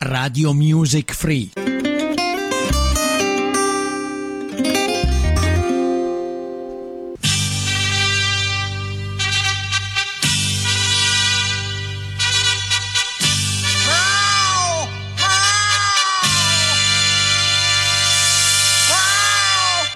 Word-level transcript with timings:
Radio 0.00 0.52
Music 0.52 1.12
Free. 1.12 1.50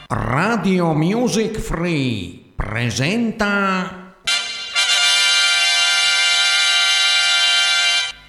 Radio 0.09 0.95
Music 0.95 1.61
Free 1.61 2.53
presenta 2.57 4.16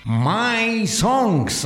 My 0.03 0.42
Songs. 0.81 1.63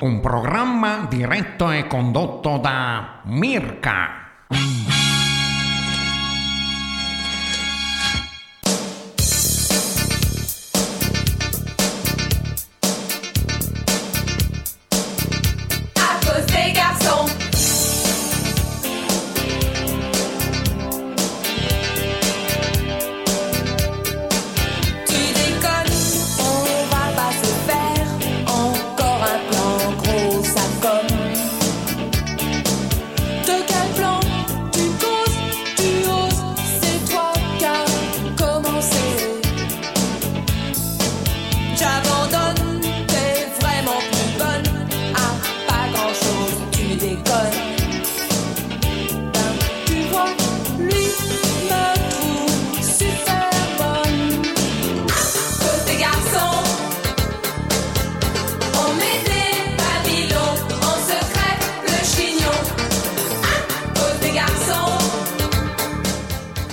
Un 0.00 0.20
programma 0.20 1.06
diretto 1.08 1.70
e 1.70 1.86
condotto 1.86 2.58
da 2.58 3.20
Mirka. 3.22 4.25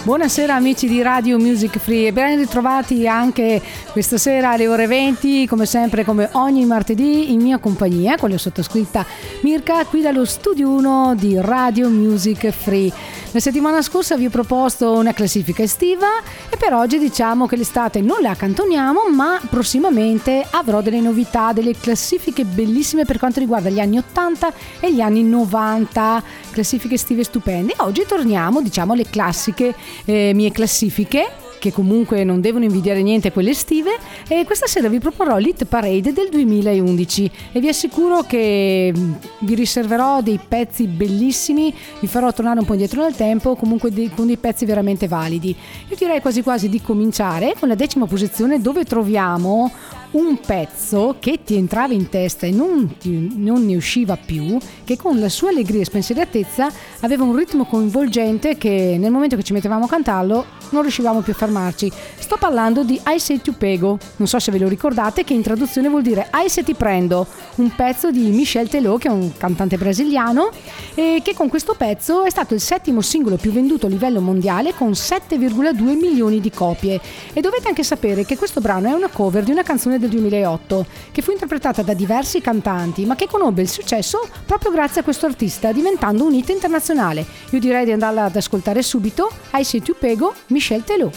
Buonasera 0.03 0.53
amici 0.55 0.89
di 0.89 1.01
Radio 1.01 1.39
Music 1.39 1.79
Free. 1.79 2.07
E 2.07 2.11
ben 2.11 2.37
ritrovati 2.37 3.07
anche 3.07 3.61
questa 3.93 4.17
sera 4.17 4.49
alle 4.49 4.67
ore 4.67 4.87
20, 4.87 5.45
come 5.45 5.67
sempre 5.67 6.03
come 6.03 6.27
ogni 6.31 6.65
martedì 6.65 7.31
in 7.31 7.39
mia 7.39 7.59
compagnia 7.59 8.17
con 8.17 8.31
la 8.31 8.39
sottoscritta 8.39 9.05
Mirka 9.41 9.85
qui 9.85 10.01
dallo 10.01 10.25
studio 10.25 10.67
1 10.69 11.13
di 11.15 11.37
Radio 11.39 11.89
Music 11.89 12.49
Free. 12.49 12.91
La 13.33 13.39
settimana 13.39 13.83
scorsa 13.83 14.17
vi 14.17 14.25
ho 14.25 14.31
proposto 14.31 14.93
una 14.93 15.13
classifica 15.13 15.61
estiva 15.61 16.07
e 16.49 16.57
per 16.57 16.73
oggi 16.73 16.97
diciamo 16.97 17.45
che 17.45 17.55
l'estate 17.55 18.01
non 18.01 18.17
la 18.21 18.31
accantoniamo 18.31 19.09
ma 19.13 19.39
prossimamente 19.47 20.43
avrò 20.49 20.81
delle 20.81 20.99
novità, 20.99 21.53
delle 21.53 21.77
classifiche 21.77 22.45
bellissime 22.45 23.05
per 23.05 23.19
quanto 23.19 23.41
riguarda 23.41 23.69
gli 23.69 23.79
anni 23.79 23.99
80 23.99 24.53
e 24.79 24.91
gli 24.91 25.01
anni 25.01 25.21
90, 25.21 26.23
classifiche 26.49 26.95
estive 26.95 27.23
stupende. 27.23 27.75
Oggi 27.77 28.05
torniamo 28.07 28.63
diciamo 28.63 28.93
alle 28.93 29.07
classiche 29.07 29.75
eh, 30.05 30.31
mie 30.33 30.51
classifiche 30.51 31.51
che 31.63 31.71
comunque 31.71 32.25
non 32.25 32.41
devono 32.41 32.65
invidiare 32.65 33.01
niente 33.01 33.31
quelle 33.31 33.51
estive 33.51 33.91
e 34.27 34.43
questa 34.43 34.67
sera 34.67 34.89
vi 34.89 34.99
proporrò 34.99 35.37
l'Hit 35.37 35.63
Parade 35.63 36.11
del 36.11 36.27
2011 36.29 37.31
e 37.53 37.61
vi 37.61 37.69
assicuro 37.69 38.23
che 38.23 38.91
mm, 38.93 39.13
vi 39.39 39.55
riserverò 39.55 40.19
dei 40.19 40.41
pezzi 40.45 40.87
bellissimi, 40.87 41.73
vi 42.01 42.07
farò 42.07 42.33
tornare 42.33 42.59
un 42.59 42.65
po' 42.65 42.73
indietro 42.73 43.01
nel 43.01 43.15
tempo, 43.15 43.55
comunque 43.55 43.91
dei- 43.91 44.11
con 44.13 44.27
dei 44.27 44.35
pezzi 44.35 44.65
veramente 44.65 45.07
validi. 45.07 45.55
Io 45.87 45.95
direi 45.95 46.19
quasi 46.19 46.41
quasi 46.41 46.67
di 46.67 46.81
cominciare 46.81 47.55
con 47.57 47.69
la 47.69 47.75
decima 47.75 48.07
posizione 48.07 48.59
dove 48.59 48.83
troviamo 48.83 49.71
un 50.13 50.39
pezzo 50.39 51.15
che 51.19 51.39
ti 51.43 51.55
entrava 51.55 51.93
in 51.93 52.09
testa 52.09 52.45
e 52.45 52.51
non, 52.51 52.97
ti- 52.97 53.31
non 53.35 53.65
ne 53.65 53.75
usciva 53.75 54.17
più, 54.17 54.57
che 54.83 54.97
con 54.97 55.19
la 55.19 55.29
sua 55.29 55.49
allegria 55.49 55.81
e 55.81 55.85
spensieratezza 55.85 56.71
aveva 57.01 57.23
un 57.23 57.35
ritmo 57.35 57.65
coinvolgente 57.65 58.57
che 58.57 58.97
nel 58.99 59.11
momento 59.11 59.35
che 59.35 59.43
ci 59.43 59.53
mettevamo 59.53 59.85
a 59.85 59.87
cantarlo 59.87 60.45
non 60.69 60.81
riuscivamo 60.81 61.21
più 61.21 61.33
a 61.33 61.35
fermarci. 61.35 61.91
Sto 62.17 62.37
parlando 62.37 62.83
di 62.83 62.99
I 63.05 63.19
Se 63.19 63.39
Ti 63.41 63.51
Pego, 63.51 63.97
non 64.17 64.27
so 64.27 64.39
se 64.39 64.51
ve 64.51 64.59
lo 64.59 64.67
ricordate, 64.67 65.23
che 65.23 65.33
in 65.33 65.41
traduzione 65.41 65.89
vuol 65.89 66.01
dire 66.01 66.29
I 66.33 66.49
Se 66.49 66.63
Ti 66.63 66.73
Prendo, 66.73 67.25
un 67.55 67.73
pezzo 67.75 68.11
di 68.11 68.29
Michel 68.29 68.69
Teló, 68.69 68.97
che 68.97 69.07
è 69.07 69.11
un 69.11 69.31
cantante 69.37 69.77
brasiliano, 69.77 70.49
e 70.95 71.21
che 71.23 71.33
con 71.33 71.47
questo 71.47 71.75
pezzo 71.77 72.23
è 72.23 72.29
stato 72.29 72.53
il 72.53 72.61
settimo 72.61 73.01
singolo 73.01 73.37
più 73.37 73.51
venduto 73.51 73.85
a 73.85 73.89
livello 73.89 74.19
mondiale 74.19 74.73
con 74.73 74.91
7,2 74.91 75.81
milioni 75.95 76.39
di 76.39 76.49
copie. 76.49 76.99
E 77.33 77.41
dovete 77.41 77.67
anche 77.67 77.83
sapere 77.83 78.25
che 78.25 78.37
questo 78.37 78.59
brano 78.59 78.87
è 78.87 78.93
una 78.93 79.09
cover 79.09 79.43
di 79.43 79.51
una 79.51 79.63
canzone 79.63 79.99
del 80.03 80.09
2008 80.09 80.85
che 81.11 81.21
fu 81.21 81.31
interpretata 81.31 81.81
da 81.81 81.93
diversi 81.93 82.41
cantanti 82.41 83.05
ma 83.05 83.15
che 83.15 83.27
conobbe 83.27 83.61
il 83.61 83.69
successo 83.69 84.27
proprio 84.45 84.71
grazie 84.71 85.01
a 85.01 85.03
questo 85.03 85.25
artista 85.25 85.71
diventando 85.71 86.25
un 86.25 86.33
hit 86.33 86.49
internazionale. 86.49 87.25
Io 87.51 87.59
direi 87.59 87.85
di 87.85 87.91
andarla 87.91 88.25
ad 88.25 88.35
ascoltare 88.35 88.81
subito. 88.81 89.31
I 89.53 89.63
Se 89.63 89.81
Tu 89.81 89.95
Pego, 89.97 90.33
Michel 90.47 90.83
Teló. 90.83 91.09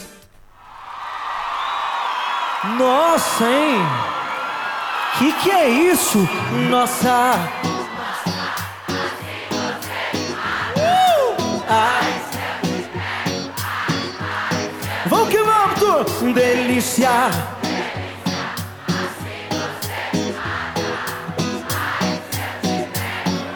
Nossa, 2.78 3.44
hein? 3.44 3.80
Que 5.18 5.32
que 5.32 5.50
é 5.50 5.68
isso? 5.68 6.18
Nossa! 6.68 7.34
Uh! 10.76 11.36
Vamos 15.06 15.28
que 15.28 15.42
vamos, 15.42 15.78
tu! 15.78 16.32
Delícia! 16.32 17.55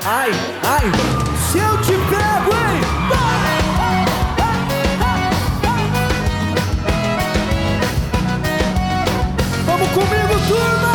Ai, 0.04 0.30
ai! 0.64 0.90
Se 1.50 1.58
eu 1.58 1.76
te 1.82 1.92
pego, 1.92 2.52
hein? 2.56 2.80
Vamos 9.66 9.88
comigo, 9.90 10.40
turma! 10.48 10.94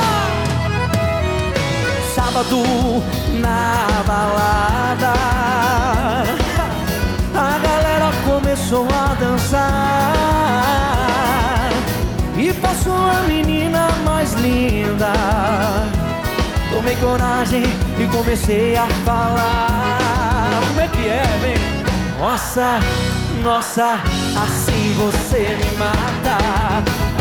Sábado 2.16 2.64
na 3.40 4.04
balada 4.08 5.14
A 7.36 7.60
galera 7.60 8.12
começou 8.26 8.88
a 8.90 9.14
dançar 9.14 10.12
E 12.38 12.52
passou 12.54 12.96
a 12.96 13.22
menina 13.28 13.88
mais 14.04 14.34
linda 14.34 15.95
Tomei 16.86 16.98
coragem 16.98 17.64
e 17.98 18.08
comecei 18.16 18.76
a 18.76 18.86
falar 19.04 20.62
Como 20.68 20.82
é 20.82 20.88
que 20.88 21.08
é, 21.08 21.24
vem? 21.42 22.20
Nossa, 22.20 22.80
nossa, 23.42 23.94
assim 24.38 24.94
você 24.94 25.58
me 25.58 25.78
mata 25.80 26.38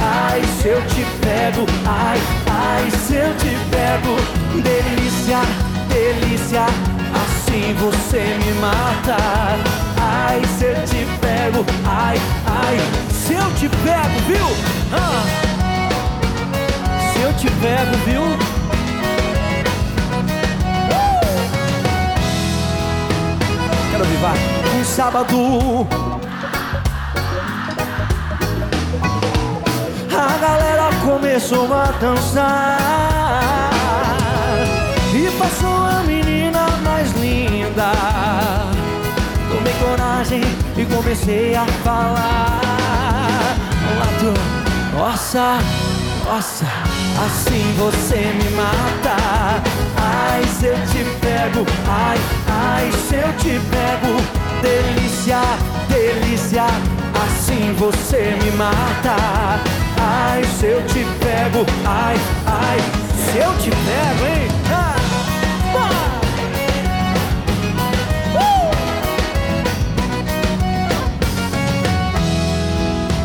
Ai, 0.03 0.43
se 0.61 0.69
eu 0.69 0.83
te 0.89 1.07
pego, 1.23 1.65
ai, 1.87 2.21
ai, 2.51 2.91
se 2.91 3.15
eu 3.15 3.35
te 3.39 3.57
pego 3.71 4.17
Delícia, 4.63 5.41
delícia, 5.89 6.67
assim 7.25 7.73
você 7.81 8.37
me 8.45 8.61
mata 8.61 9.17
Ai, 9.99 10.43
se 10.59 10.65
eu 10.67 10.75
te 10.85 11.07
pego, 11.23 11.65
ai, 11.87 12.21
ai, 12.47 12.79
se 13.11 13.33
eu 13.33 13.51
te 13.55 13.71
pego, 13.79 14.21
viu? 14.27 14.47
Ah. 14.93 15.25
Se 17.15 17.21
eu 17.23 17.33
te 17.33 17.51
pego, 17.63 17.97
viu? 18.05 18.44
Ouvir, 24.05 24.17
vai. 24.19 24.37
Um 24.79 24.85
sábado. 24.85 25.87
A 30.13 30.39
galera 30.39 30.91
começou 31.05 31.73
a 31.73 31.87
dançar. 31.99 33.71
E 35.15 35.31
passou 35.39 35.87
a 35.87 36.03
menina 36.07 36.67
mais 36.83 37.13
linda. 37.13 37.93
Tomei 39.49 39.73
coragem 39.75 40.43
e 40.77 40.85
comecei 40.85 41.55
a 41.55 41.65
falar. 41.83 42.61
Tu, 44.19 44.97
Nossa, 44.97 45.59
nossa, 46.25 46.67
assim 47.27 47.75
você 47.79 48.17
me 48.17 48.51
mata. 48.51 49.84
Ai, 50.05 50.45
se 50.59 50.67
eu 50.67 50.77
te 50.87 51.05
pego, 51.21 51.65
ai, 51.89 52.19
ai, 52.49 52.93
se 52.93 53.15
eu 53.15 53.33
te 53.39 53.59
pego. 53.71 54.21
Delícia, 54.61 55.41
delícia, 55.89 56.67
assim 57.25 57.75
você 57.79 58.37
me 58.43 58.51
mata. 58.53 59.17
Ai, 59.99 60.45
se 60.59 60.67
eu 60.67 60.83
te 60.87 61.05
pego, 61.21 61.65
ai, 61.87 62.17
ai, 62.47 62.79
se 63.17 63.39
eu 63.39 63.53
te 63.59 63.71
pego, 63.71 64.27
hein? 64.27 64.49
Ah, 64.71 64.97
ah. 65.77 66.21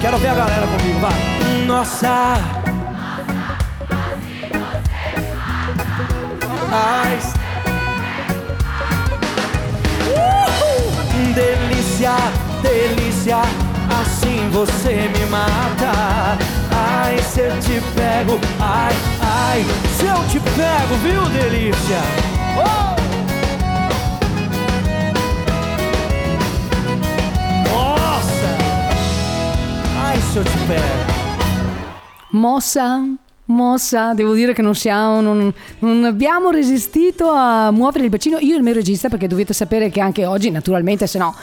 Quero 0.02 0.18
ver 0.18 0.30
a 0.30 0.34
galera 0.34 0.68
comigo, 0.68 1.00
vai. 1.00 1.66
Nossa. 1.66 2.59
Ai. 6.72 7.20
Uhul. 10.08 11.34
Delícia, 11.34 12.16
delícia, 12.62 13.38
assim 14.02 14.50
você 14.52 15.10
me 15.18 15.26
mata. 15.26 16.38
Ai, 16.72 17.18
se 17.24 17.42
eu 17.42 17.60
te 17.60 17.82
pego, 17.96 18.40
ai, 18.60 18.94
ai, 19.22 19.66
se 19.98 20.06
eu 20.06 20.28
te 20.30 20.40
pego, 20.40 20.96
viu, 21.02 21.26
delícia? 21.30 22.02
Oh! 22.58 22.96
Nossa! 27.70 28.50
Ai, 30.06 30.18
se 30.32 30.38
eu 30.38 30.44
te 30.44 30.58
pego. 30.68 31.20
Mossa, 32.32 33.04
mossa, 33.50 34.14
devo 34.14 34.34
dire 34.34 34.54
che 34.54 34.62
non 34.62 34.76
siamo, 34.76 35.22
non, 35.22 35.54
non 35.80 36.04
abbiamo 36.06 36.50
resistito 36.50 37.30
a 37.30 37.72
muovere 37.72 38.06
il 38.06 38.10
bacino. 38.10 38.38
Io 38.40 38.56
e 38.56 38.58
il 38.58 38.64
mio 38.64 38.74
regista, 38.74 39.10
perché 39.10 39.28
dovete 39.28 39.54
sapere 39.54 39.90
che 39.90 40.02
anche 40.02 40.26
oggi, 40.26 40.50
naturalmente, 40.50 41.08
se 41.08 41.18
no 41.18 41.36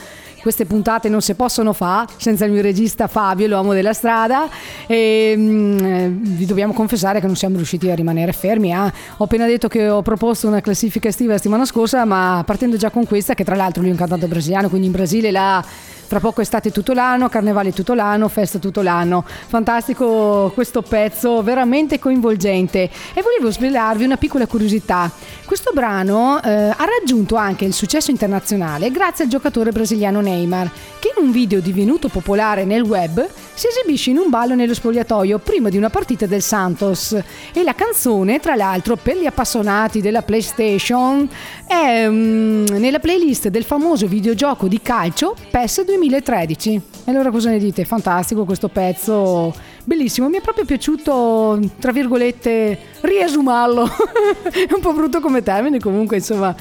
queste 0.46 0.64
puntate 0.64 1.08
non 1.08 1.22
si 1.22 1.34
possono 1.34 1.72
fare 1.72 2.06
senza 2.18 2.44
il 2.44 2.52
mio 2.52 2.62
regista 2.62 3.08
Fabio, 3.08 3.48
l'uomo 3.48 3.72
della 3.72 3.92
strada. 3.92 4.48
E 4.86 5.34
mm, 5.36 5.78
eh, 5.78 6.08
vi 6.08 6.46
dobbiamo 6.46 6.72
confessare 6.72 7.18
che 7.18 7.26
non 7.26 7.34
siamo 7.34 7.56
riusciti 7.56 7.90
a 7.90 7.96
rimanere 7.96 8.32
fermi. 8.32 8.72
ah. 8.72 8.92
Ho 9.16 9.24
appena 9.24 9.44
detto 9.46 9.66
che 9.66 9.88
ho 9.88 10.02
proposto 10.02 10.46
una 10.46 10.60
classifica 10.60 11.08
estiva 11.08 11.32
la 11.32 11.38
settimana 11.38 11.64
scorsa, 11.64 12.04
ma 12.04 12.44
partendo 12.46 12.76
già 12.76 12.90
con 12.90 13.08
questa, 13.08 13.34
che 13.34 13.42
tra 13.42 13.56
l'altro 13.56 13.80
lui 13.80 13.90
è 13.90 13.92
un 13.92 13.98
cantante 13.98 14.28
brasiliano, 14.28 14.68
quindi 14.68 14.86
in 14.86 14.92
Brasile 14.92 15.32
la 15.32 15.64
fra 16.06 16.20
poco 16.20 16.40
estate 16.40 16.70
tutto 16.70 16.92
l'anno, 16.92 17.28
carnevale 17.28 17.72
tutto 17.72 17.94
l'anno, 17.94 18.28
festa 18.28 18.58
tutto 18.58 18.80
l'anno. 18.80 19.24
Fantastico 19.26 20.50
questo 20.54 20.82
pezzo, 20.82 21.42
veramente 21.42 21.98
coinvolgente. 21.98 22.88
E 23.12 23.22
volevo 23.22 23.50
svelarvi 23.50 24.04
una 24.04 24.16
piccola 24.16 24.46
curiosità. 24.46 25.10
Questo 25.44 25.72
brano 25.74 26.40
eh, 26.42 26.50
ha 26.50 26.84
raggiunto 26.98 27.36
anche 27.36 27.64
il 27.64 27.72
successo 27.72 28.10
internazionale 28.10 28.90
grazie 28.90 29.24
al 29.24 29.30
giocatore 29.30 29.72
brasiliano 29.72 30.20
Neymar, 30.36 30.70
che 30.98 31.12
in 31.16 31.24
un 31.24 31.32
video 31.32 31.60
divenuto 31.60 32.08
popolare 32.08 32.64
nel 32.64 32.82
web 32.82 33.26
si 33.54 33.66
esibisce 33.68 34.10
in 34.10 34.18
un 34.18 34.28
ballo 34.28 34.54
nello 34.54 34.74
spogliatoio 34.74 35.38
prima 35.38 35.70
di 35.70 35.78
una 35.78 35.88
partita 35.88 36.26
del 36.26 36.42
Santos. 36.42 37.18
E 37.52 37.62
la 37.62 37.74
canzone, 37.74 38.38
tra 38.38 38.54
l'altro, 38.54 38.96
per 38.96 39.16
gli 39.16 39.24
appassionati 39.24 40.00
della 40.02 40.22
PlayStation, 40.22 41.28
è 41.66 42.06
mm, 42.06 42.66
nella 42.72 42.98
playlist 42.98 43.48
del 43.48 43.64
famoso 43.64 44.06
videogioco 44.06 44.68
di 44.68 44.80
calcio 44.82 45.34
PES 45.50 45.84
2013. 45.84 46.74
E 47.06 47.10
allora 47.10 47.30
cosa 47.30 47.48
ne 47.48 47.58
dite? 47.58 47.84
Fantastico 47.84 48.44
questo 48.44 48.68
pezzo, 48.68 49.54
bellissimo. 49.84 50.28
Mi 50.28 50.36
è 50.36 50.40
proprio 50.42 50.66
piaciuto, 50.66 51.58
tra 51.78 51.92
virgolette, 51.92 52.78
riesumarlo. 53.00 53.84
è 54.52 54.72
un 54.74 54.80
po' 54.80 54.92
brutto 54.92 55.20
come 55.20 55.42
termine, 55.42 55.78
comunque, 55.78 56.16
insomma. 56.16 56.54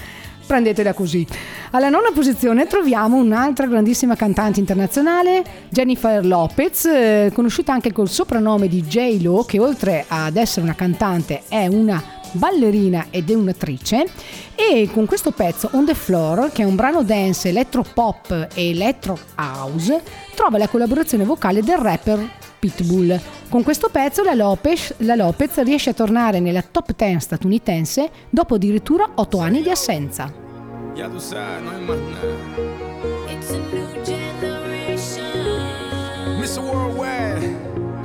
Prendetela 0.45 0.93
così. 0.93 1.25
Alla 1.71 1.89
nona 1.89 2.11
posizione 2.13 2.67
troviamo 2.67 3.17
un'altra 3.17 3.65
grandissima 3.65 4.15
cantante 4.15 4.59
internazionale, 4.59 5.43
Jennifer 5.69 6.25
Lopez, 6.25 6.85
eh, 6.85 7.31
conosciuta 7.33 7.73
anche 7.73 7.91
col 7.91 8.09
soprannome 8.09 8.67
di 8.67 8.83
J-Lo, 8.83 9.43
che 9.43 9.59
oltre 9.59 10.05
ad 10.07 10.35
essere 10.37 10.61
una 10.61 10.75
cantante 10.75 11.43
è 11.47 11.67
una 11.67 12.01
ballerina 12.31 13.07
ed 13.09 13.29
è 13.29 13.33
un'attrice 13.33 14.05
e 14.55 14.89
con 14.91 15.05
questo 15.05 15.31
pezzo 15.31 15.69
On 15.73 15.85
the 15.85 15.95
Floor, 15.95 16.51
che 16.51 16.61
è 16.61 16.65
un 16.65 16.75
brano 16.75 17.03
dance 17.03 17.49
electro 17.49 17.83
pop 17.93 18.47
e 18.53 18.69
electro 18.69 19.17
house, 19.35 20.01
trova 20.35 20.57
la 20.57 20.67
collaborazione 20.67 21.25
vocale 21.25 21.61
del 21.61 21.77
rapper 21.77 22.43
Pitbull. 22.57 23.19
Con 23.49 23.63
questo 23.63 23.89
pezzo 23.89 24.23
la 24.23 24.33
Lopez, 24.33 24.93
la 24.97 25.15
Lopez 25.15 25.61
riesce 25.63 25.91
a 25.91 25.93
tornare 25.93 26.39
nella 26.39 26.61
top 26.61 26.95
10 26.95 27.19
statunitense 27.19 28.09
dopo 28.29 28.55
addirittura 28.55 29.09
8 29.15 29.37
anni 29.39 29.61
di 29.61 29.69
assenza. 29.69 30.31
Mr. 36.45 36.61
Worldwide, 36.61 37.55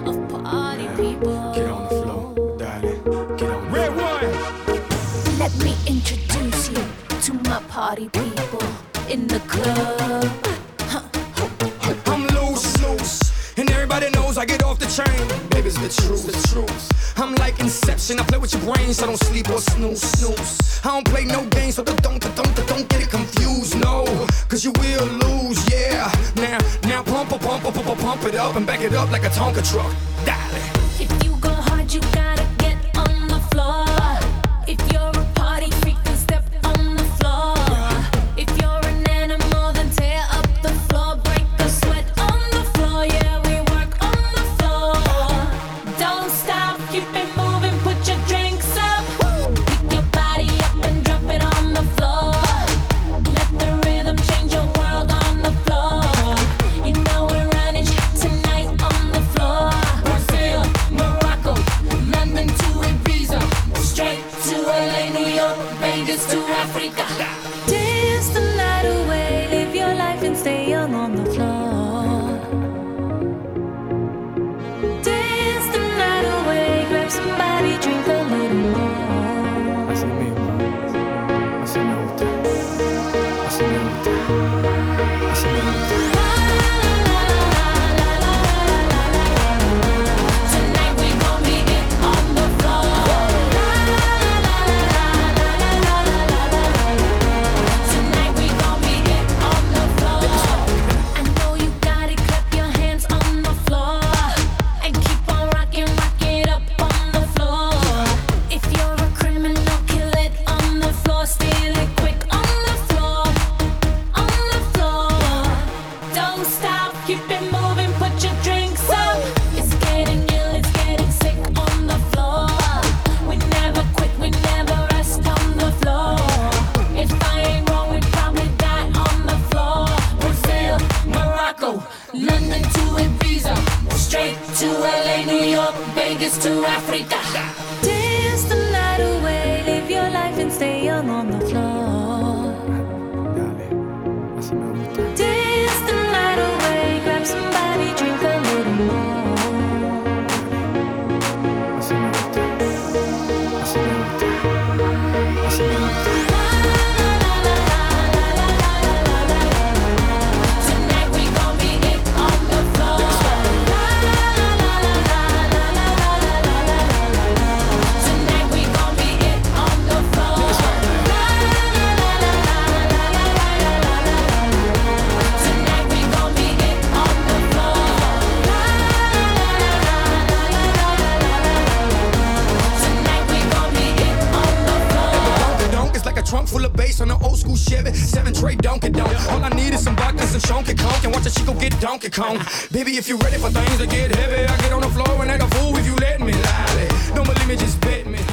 of 0.07 0.17
party 0.29 0.87
people. 0.97 1.53
get 1.53 1.69
on 1.69 1.83
the 1.89 2.01
floor, 2.03 2.57
darling. 2.57 3.37
Get 3.37 3.51
on. 3.51 3.71
Red 3.71 3.91
one. 3.95 4.21
Let 5.39 5.53
me 5.63 5.75
introduce 5.87 6.71
you 6.71 6.83
to 7.23 7.35
my 7.49 7.61
party 7.69 8.09
people 8.09 8.67
in 9.09 9.27
the 9.27 9.41
club. 9.47 10.70
Everybody 14.03 14.27
knows 14.27 14.39
I 14.39 14.45
get 14.45 14.63
off 14.63 14.79
the 14.79 14.87
train. 14.87 15.29
Baby, 15.51 15.71
the 15.71 15.89
truth, 15.89 16.27
the 16.27 16.49
truth. 16.49 17.19
I'm 17.19 17.35
like 17.37 17.61
Inception. 17.61 18.19
I 18.19 18.23
play 18.25 18.39
with 18.39 18.53
your 18.53 18.63
brain, 18.63 18.93
so 18.95 19.07
don't 19.07 19.17
sleep 19.17 19.49
or 19.51 19.59
snooze, 19.59 20.01
snooze. 20.01 20.81
I 20.85 20.89
don't 20.89 21.07
play 21.07 21.25
no 21.25 21.45
games, 21.47 21.75
so 21.75 21.85
don't, 21.85 22.03
don't, 22.03 22.21
don't, 22.21 22.67
don't 22.67 22.89
get 22.89 23.03
it 23.03 23.11
confused, 23.11 23.79
no. 23.79 24.05
Cause 24.49 24.65
you 24.65 24.73
will 24.73 25.07
lose, 25.07 25.59
yeah. 25.71 26.11
Now, 26.37 26.59
now 26.85 27.03
pump, 27.03 27.31
pump, 27.31 27.43
pump, 27.43 27.75
pump, 27.75 28.01
pump 28.01 28.25
it 28.25 28.35
up 28.35 28.57
and 28.57 28.67
back 28.67 28.81
it 28.81 28.95
up 28.95 29.11
like 29.11 29.25
a 29.25 29.31
Tonka 29.31 29.63
truck, 29.71 29.95
darling. 30.25 30.63
If 30.99 31.25
you 31.25 31.37
go 31.37 31.51
hard, 31.51 31.93
you 31.93 32.01
gotta 32.13 32.47
get 32.59 32.79
on 32.97 33.29
the 33.29 33.41
floor. 33.51 33.90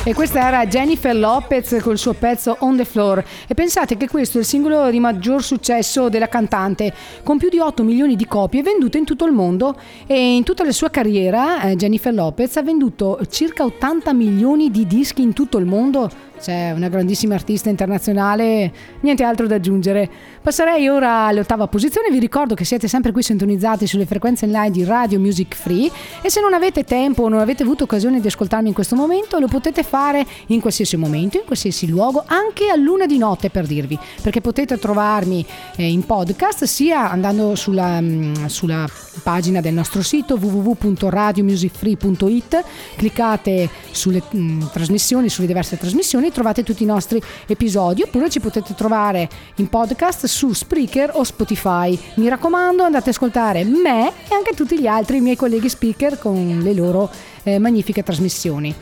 E 0.07 0.13
questa 0.13 0.47
era 0.47 0.65
Jennifer 0.67 1.13
Lopez 1.13 1.79
col 1.81 1.97
suo 1.97 2.13
pezzo 2.13 2.55
On 2.61 2.77
the 2.77 2.85
Floor. 2.85 3.21
E 3.45 3.53
pensate 3.53 3.97
che 3.97 4.07
questo 4.07 4.37
è 4.37 4.39
il 4.39 4.47
singolo 4.47 4.89
di 4.89 5.01
maggior 5.01 5.43
successo 5.43 6.07
della 6.07 6.29
cantante, 6.29 6.93
con 7.23 7.37
più 7.37 7.49
di 7.49 7.59
8 7.59 7.83
milioni 7.83 8.15
di 8.15 8.25
copie 8.25 8.63
vendute 8.63 8.97
in 8.97 9.03
tutto 9.03 9.25
il 9.25 9.33
mondo. 9.33 9.77
E 10.05 10.37
in 10.37 10.45
tutta 10.45 10.63
la 10.63 10.71
sua 10.71 10.89
carriera, 10.89 11.63
eh, 11.63 11.75
Jennifer 11.75 12.13
Lopez 12.13 12.55
ha 12.55 12.63
venduto 12.63 13.19
circa 13.29 13.65
80 13.65 14.13
milioni 14.13 14.71
di 14.71 14.87
dischi 14.87 15.23
in 15.23 15.33
tutto 15.33 15.57
il 15.57 15.65
mondo. 15.65 16.09
C'è 16.39 16.71
una 16.71 16.87
grandissima 16.87 17.35
artista 17.35 17.69
internazionale, 17.69 18.71
niente 19.01 19.23
altro 19.23 19.47
da 19.47 19.55
aggiungere. 19.55 20.09
Passerei 20.41 20.87
ora 20.87 21.25
all'ottava 21.25 21.67
posizione. 21.67 22.09
Vi 22.09 22.19
ricordo 22.19 22.53
che 22.53 22.63
siete 22.63 22.87
sempre 22.87 23.11
qui 23.11 23.23
sintonizzati 23.23 23.87
sulle 23.87 24.05
frequenze 24.05 24.45
online 24.45 24.71
di 24.71 24.83
Radio 24.83 25.19
Music 25.19 25.55
Free. 25.55 25.89
E 26.21 26.29
se 26.29 26.39
non 26.39 26.53
avete 26.53 26.83
tempo 26.83 27.23
o 27.23 27.29
non 27.29 27.39
avete 27.39 27.63
avuto 27.63 27.85
occasione 27.85 28.21
di 28.21 28.27
ascoltarmi 28.27 28.67
in 28.67 28.73
questo 28.73 28.95
momento, 28.95 29.39
lo 29.39 29.47
potete 29.47 29.81
fare 29.83 30.25
in 30.47 30.59
qualsiasi 30.61 30.95
momento, 30.95 31.37
in 31.37 31.45
qualsiasi 31.45 31.87
luogo, 31.87 32.23
anche 32.25 32.69
a 32.69 32.75
luna 32.75 33.07
di 33.07 33.17
notte 33.17 33.49
per 33.49 33.65
dirvi, 33.65 33.97
perché 34.21 34.41
potete 34.41 34.77
trovarmi 34.77 35.43
eh, 35.75 35.89
in 35.89 36.05
podcast 36.05 36.65
sia 36.65 37.09
andando 37.09 37.55
sulla, 37.55 37.99
mm, 37.99 38.45
sulla 38.45 38.87
pagina 39.23 39.61
del 39.61 39.73
nostro 39.73 40.03
sito 40.03 40.35
www.radiomusicfree.it, 40.35 42.63
cliccate 42.95 43.67
sulle 43.91 44.21
mm, 44.35 44.65
trasmissioni, 44.71 45.29
sulle 45.29 45.47
diverse 45.47 45.77
trasmissioni, 45.77 46.26
trovate 46.31 46.63
tutti 46.63 46.83
i 46.83 46.85
nostri 46.85 47.21
episodi, 47.45 48.03
oppure 48.03 48.29
ci 48.29 48.39
potete 48.39 48.73
trovare 48.75 49.29
in 49.55 49.67
podcast 49.67 50.25
su 50.25 50.53
Spreaker 50.53 51.11
o 51.13 51.23
Spotify. 51.23 51.97
Mi 52.15 52.29
raccomando, 52.29 52.83
andate 52.83 53.09
a 53.09 53.11
ascoltare 53.11 53.63
me 53.63 54.09
e 54.29 54.35
anche 54.35 54.53
tutti 54.55 54.79
gli 54.79 54.87
altri 54.87 55.19
miei 55.19 55.35
colleghi 55.35 55.69
speaker 55.69 56.17
con 56.19 56.59
le 56.61 56.73
loro 56.73 57.09
eh, 57.43 57.59
magnifiche 57.59 58.03
trasmissioni. 58.03 58.75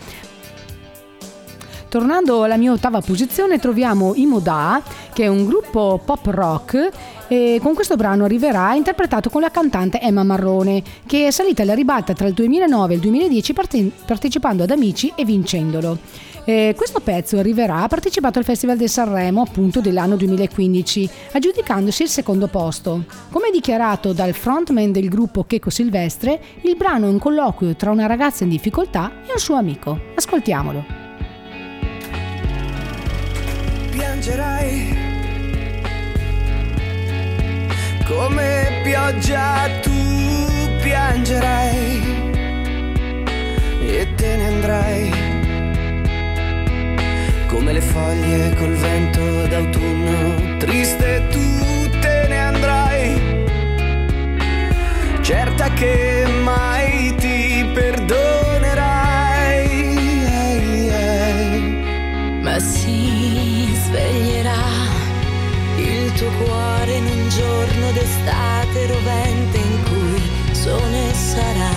Tornando 1.96 2.44
alla 2.44 2.58
mia 2.58 2.74
ottava 2.74 3.00
posizione 3.00 3.58
troviamo 3.58 4.16
i 4.16 4.26
Moda, 4.26 4.84
che 5.14 5.24
è 5.24 5.28
un 5.28 5.46
gruppo 5.46 6.02
pop 6.04 6.26
rock 6.26 6.90
e 7.30 7.60
con 7.64 7.74
questo 7.74 7.96
brano 7.96 8.26
arriverà 8.26 8.74
interpretato 8.74 9.30
con 9.30 9.40
la 9.40 9.50
cantante 9.50 10.02
Emma 10.02 10.24
Marrone, 10.24 10.84
che 11.06 11.28
è 11.28 11.32
salita 11.32 11.62
alla 11.62 11.74
ribalta 11.74 12.14
tra 12.14 12.28
il 12.28 12.34
2009 12.34 12.92
e 12.92 12.96
il 12.96 13.02
2010 13.02 13.54
parte- 13.54 13.92
partecipando 14.06 14.64
ad 14.64 14.72
Amici 14.72 15.14
e 15.16 15.24
vincendolo. 15.24 15.98
Eh, 16.46 16.74
questo 16.78 17.00
pezzo 17.00 17.40
arriverà 17.40 17.82
ha 17.82 17.88
partecipato 17.88 18.38
al 18.38 18.46
Festival 18.46 18.78
del 18.78 18.90
Sanremo 18.90 19.42
appunto 19.42 19.82
dell'anno 19.82 20.16
2015, 20.16 21.10
aggiudicandosi 21.34 22.04
il 22.04 22.10
secondo 22.10 22.48
posto. 22.48 23.06
Come 23.32 23.50
dichiarato 23.52 24.14
dal 24.14 24.34
frontman 24.34 24.92
del 24.92 25.10
gruppo 25.10 25.44
Checo 25.46 25.72
Silvestre, 25.72 26.40
il 26.62 26.76
brano 26.76 27.08
è 27.08 27.10
un 27.10 27.20
colloquio 27.20 27.76
tra 27.76 27.90
una 27.90 28.06
ragazza 28.06 28.44
in 28.44 28.52
difficoltà 28.52 29.24
e 29.26 29.32
un 29.32 29.40
suo 29.40 29.56
amico. 29.56 30.00
Ascoltiamolo. 30.16 31.04
piangerai 34.26 34.98
come 38.06 38.82
pioggia 38.84 39.68
tu 39.82 39.92
piangerai 40.82 42.02
e 43.82 44.08
te 44.16 44.36
ne 44.36 44.48
andrai 44.48 45.25
le 47.76 47.82
foglie 47.82 48.54
col 48.56 48.74
vento 48.74 49.48
d'autunno. 49.48 50.58
Triste 50.60 51.28
tu 51.30 51.90
te 52.00 52.26
ne 52.30 52.40
andrai. 52.40 53.44
Certa 55.22 55.70
che 55.74 56.26
mai 56.42 57.14
ti 57.16 57.70
perdonerai. 57.74 58.14
Ma 62.42 62.60
si 62.60 63.68
sveglierà 63.84 64.66
il 65.78 66.14
tuo 66.14 66.30
cuore 66.44 66.94
in 66.94 67.06
un 67.06 67.30
giorno 67.30 67.92
d'estate 67.92 68.88
rovente 68.88 69.58
in 69.58 69.84
cui 69.84 70.22
sole 70.54 71.14
sarà. 71.14 71.74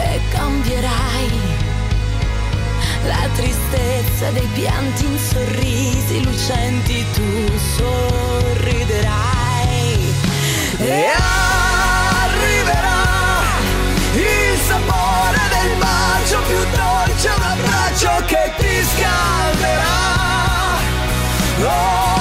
E 0.00 0.20
cambierai 0.30 1.30
la 3.04 3.28
tristezza 3.34 3.61
dei 4.32 4.48
pianti 4.54 5.04
in 5.04 5.18
sorrisi 5.18 6.22
lucenti 6.24 7.04
tu 7.12 7.58
sorriderai 7.76 8.92
E 10.78 11.06
arriverà 12.22 13.04
il 14.14 14.58
sapore 14.66 15.38
del 15.50 15.76
bacio 15.78 16.40
più 16.46 16.64
dolce, 16.76 17.28
un 17.36 17.42
abbraccio 17.42 18.24
che 18.26 18.52
ti 18.56 18.84
scalderà. 18.94 20.00
Oh, 21.60 22.11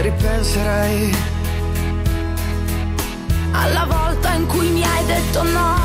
ripenserai. 0.00 1.14
Alla 3.52 3.84
volta 3.84 4.32
in 4.32 4.46
cui 4.46 4.68
mi 4.68 4.82
hai 4.82 5.04
detto 5.04 5.42
no, 5.42 5.76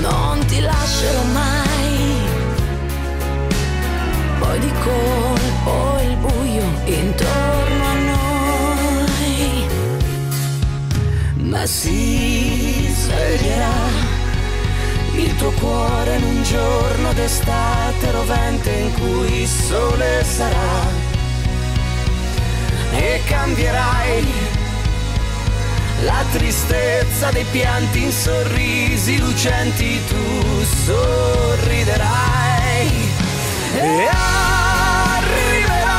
non 0.00 0.44
ti 0.46 0.60
lascerò 0.60 1.22
mai. 1.32 2.28
Poi 4.38 4.58
di 4.58 4.72
colpo 4.82 6.00
il 6.02 6.16
buio 6.16 6.64
intorno 6.84 7.84
a 7.84 7.94
noi, 8.12 9.66
ma 11.36 11.66
si 11.66 12.88
sveglierà 12.94 14.08
il 15.16 15.36
tuo 15.36 15.50
cuore 15.52 16.16
in 16.16 16.22
un 16.22 16.42
giorno 16.44 17.12
d'estate 17.12 18.10
rovente 18.12 18.70
in 18.70 18.92
cui 18.94 19.42
il 19.42 19.48
sole 19.48 20.24
sarà 20.24 21.09
e 22.92 23.22
cambierai 23.26 24.58
la 26.02 26.24
tristezza 26.32 27.30
dei 27.30 27.44
pianti 27.50 28.02
in 28.04 28.12
sorrisi 28.12 29.18
lucenti 29.18 30.00
tu 30.06 30.64
sorriderai 30.84 31.88
e 33.74 34.08
arriverà 34.10 35.98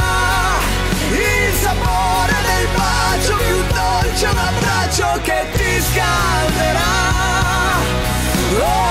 il 1.12 1.54
sapore 1.62 2.34
del 2.48 2.68
bacio 2.76 3.36
più 3.38 3.64
dolce 3.68 4.26
un 4.26 4.38
abbraccio 4.38 5.20
che 5.22 5.46
ti 5.54 5.82
scalderà. 5.82 6.90
Oh, 8.60 8.91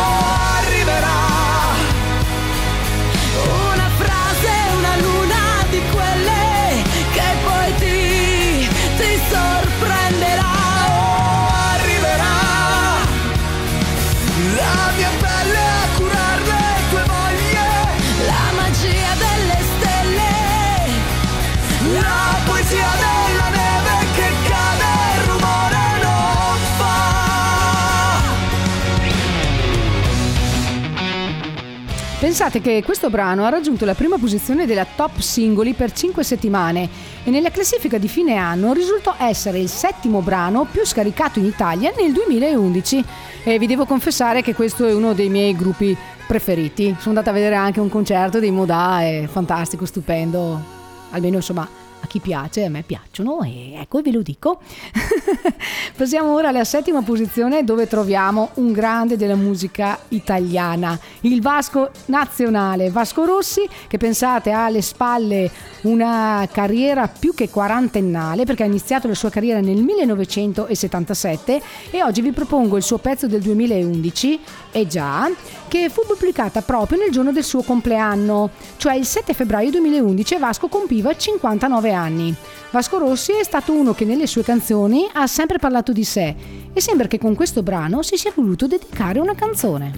Pensate 32.31 32.61
che 32.61 32.85
questo 32.85 33.11
brano 33.11 33.45
ha 33.45 33.49
raggiunto 33.49 33.85
la 33.85 33.95
prima 33.95 34.17
posizione 34.17 34.65
della 34.65 34.87
top 34.87 35.19
singoli 35.19 35.73
per 35.73 35.91
5 35.91 36.23
settimane 36.23 36.89
e 37.25 37.31
nella 37.31 37.51
classifica 37.51 37.99
di 37.99 38.07
fine 38.07 38.37
anno 38.37 38.73
risultò 38.73 39.17
essere 39.19 39.59
il 39.59 39.69
settimo 39.69 40.21
brano 40.21 40.65
più 40.71 40.87
scaricato 40.87 41.41
in 41.41 41.47
Italia 41.47 41.93
nel 41.99 42.13
2011 42.13 43.05
e 43.43 43.59
vi 43.59 43.67
devo 43.67 43.85
confessare 43.85 44.43
che 44.43 44.55
questo 44.55 44.87
è 44.87 44.95
uno 44.95 45.13
dei 45.13 45.29
miei 45.29 45.57
gruppi 45.57 45.95
preferiti. 46.25 46.95
Sono 47.01 47.19
andata 47.19 47.31
a 47.31 47.33
vedere 47.33 47.57
anche 47.57 47.81
un 47.81 47.89
concerto 47.89 48.39
dei 48.39 48.53
Modà, 48.53 49.01
è 49.01 49.27
fantastico, 49.29 49.85
stupendo, 49.85 50.63
almeno 51.11 51.35
insomma 51.35 51.69
a 52.01 52.07
chi 52.07 52.19
piace, 52.21 52.65
a 52.65 52.69
me 52.69 52.83
piacciono 52.83 53.43
e 53.43 53.75
ecco 53.75 54.01
ve 54.03 54.13
lo 54.13 54.23
dico. 54.23 54.61
Passiamo 55.97 56.33
ora 56.33 56.49
alla 56.49 56.65
settima 56.65 57.03
posizione 57.03 57.65
dove 57.65 57.87
troviamo 57.87 58.51
un 58.55 58.73
grande 58.73 59.17
della 59.17 59.37
musica 59.37 59.99
italiana, 60.09 60.99
il 61.23 61.41
Vasco 61.41 61.91
nazionale, 62.07 62.91
Vasco 62.91 63.25
Rossi 63.25 63.69
che 63.87 63.99
pensate 63.99 64.53
ha 64.53 64.65
alle 64.65 64.83
spalle 64.83 65.51
una 65.83 66.49
carriera 66.51 67.09
più 67.09 67.35
che 67.35 67.49
quarantennale 67.49 68.45
perché 68.45 68.63
ha 68.63 68.67
iniziato 68.67 69.09
la 69.09 69.15
sua 69.15 69.31
carriera 69.31 69.61
nel 69.61 69.83
1977 69.83 71.63
e 71.91 72.03
oggi 72.03 72.21
vi 72.21 72.33
propongo 72.33 72.77
il 72.77 72.83
suo 72.83 72.99
pezzo 72.99 73.27
del 73.27 73.41
2011, 73.41 74.41
e 74.73 74.87
già, 74.87 75.29
che 75.71 75.89
fu 75.89 76.03
pubblicata 76.05 76.63
proprio 76.63 76.99
nel 76.99 77.13
giorno 77.13 77.31
del 77.31 77.45
suo 77.45 77.63
compleanno, 77.63 78.51
cioè 78.77 78.95
il 78.95 79.07
7 79.07 79.33
febbraio 79.35 79.71
2011 79.71 80.35
e 80.35 80.39
Vasco 80.39 80.67
compiva 80.67 81.17
59 81.17 81.93
anni. 81.93 82.35
Vasco 82.71 82.99
Rossi 82.99 83.35
è 83.35 83.45
stato 83.45 83.73
uno 83.73 83.95
che 83.95 84.05
nelle 84.05 84.27
sue 84.27 84.43
canzoni 84.43 85.09
ha 85.13 85.29
sempre 85.29 85.59
parlato 85.59 85.93
di 85.93 86.03
sé 86.03 86.35
e 86.73 86.81
sembra 86.81 87.07
che 87.07 87.19
con 87.19 87.37
questo 87.37 87.63
brano 87.63 88.03
si 88.03 88.17
sia 88.17 88.33
voluto 88.35 88.67
dedicare 88.67 89.21
una 89.21 89.37
canzone. 89.37 89.93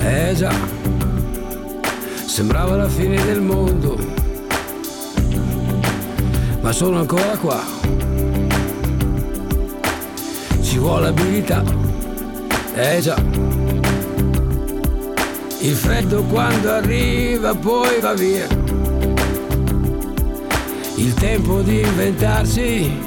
Eh 0.00 0.32
già, 0.34 0.54
sembrava 2.24 2.74
la 2.74 2.88
fine 2.88 3.22
del 3.22 3.42
mondo, 3.42 3.98
ma 6.62 6.72
sono 6.72 7.00
ancora 7.00 7.36
qua. 7.36 7.77
Ci 10.68 10.76
vuole 10.76 11.06
abilità, 11.08 11.64
eh 12.74 13.00
già. 13.00 13.16
Il 15.60 15.74
freddo 15.74 16.22
quando 16.24 16.70
arriva 16.70 17.54
poi 17.54 17.98
va 18.00 18.12
via. 18.12 18.46
Il 20.96 21.14
tempo 21.14 21.62
di 21.62 21.80
inventarsi 21.80 23.00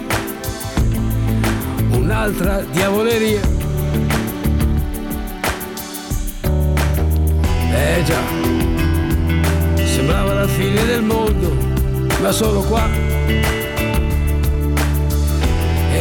un'altra 1.91 2.61
diavoleria. 2.61 3.41
Eh 7.75 8.03
già, 8.03 8.21
sembrava 9.85 10.33
la 10.33 10.47
fine 10.47 10.83
del 10.83 11.03
mondo, 11.03 11.55
ma 12.21 12.31
solo 12.31 12.61
qua. 12.61 13.60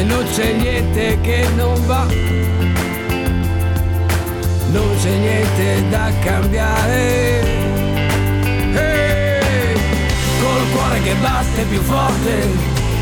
E 0.00 0.02
non 0.02 0.24
c'è 0.34 0.52
niente 0.54 1.18
che 1.20 1.46
non 1.56 1.74
va, 1.84 2.06
non 4.72 4.96
c'è 4.98 5.10
niente 5.10 5.88
da 5.90 6.10
cambiare. 6.24 7.40
Col 10.40 10.70
cuore 10.72 11.02
che 11.02 11.14
batte 11.20 11.64
più 11.68 11.82
forte, 11.82 12.48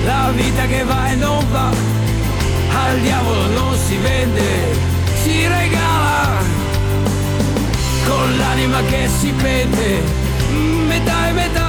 la 0.07 0.33
vita 0.35 0.67
che 0.67 0.83
va 0.83 1.13
e 1.13 1.15
non 1.15 1.47
va, 1.53 1.71
al 1.71 2.99
diavolo 2.99 3.47
non 3.47 3.79
si 3.79 3.97
vende, 3.99 4.43
si 5.23 5.47
regala. 5.47 6.43
Con 8.09 8.39
l'anima 8.39 8.83
che 8.83 9.09
si 9.21 9.33
pente, 9.41 10.03
metà 10.89 11.29
e 11.29 11.33
metà, 11.33 11.68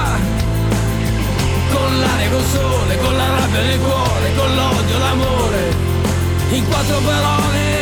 con 1.80 1.98
l'aria, 1.98 2.30
col 2.30 2.44
sole, 2.44 2.98
con 2.98 3.16
la 3.16 3.28
rabbia 3.28 3.62
nel 3.62 3.78
cuore, 3.80 4.34
con 4.36 4.54
l'odio, 4.54 4.98
l'amore, 4.98 5.74
in 6.50 6.68
quattro 6.68 6.98
parole. 7.00 7.78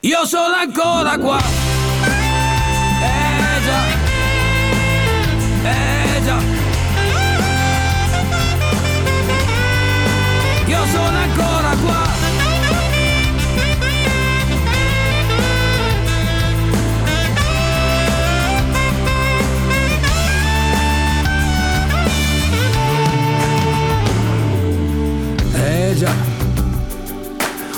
Io 0.00 0.26
sono 0.26 0.54
ancora 0.54 1.16
qua. 1.18 1.38
Eh 3.00 3.60
già, 3.66 3.80
eh 5.70 6.22
già. 6.24 6.38
Io 10.66 10.86
sono 10.92 11.18
ancora 11.26 11.63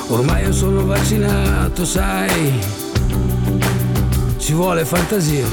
ormai 0.08 0.44
io 0.44 0.52
sono 0.52 0.84
vaccinato, 0.84 1.84
sai, 1.84 2.52
ci 4.38 4.52
vuole 4.52 4.84
fantasia. 4.84 5.46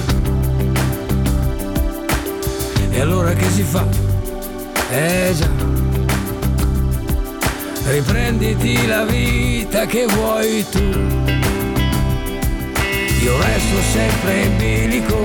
E 2.90 3.00
allora 3.02 3.34
che 3.34 3.50
si 3.50 3.64
fa? 3.64 3.86
Eh 4.92 5.34
già, 5.36 5.50
riprenditi 7.90 8.86
la 8.86 9.04
vita 9.06 9.86
che 9.86 10.06
vuoi 10.06 10.66
tu. 10.70 10.80
Io 13.24 13.38
resto 13.38 13.82
sempre 13.94 14.42
in 14.42 14.58
bilico, 14.58 15.18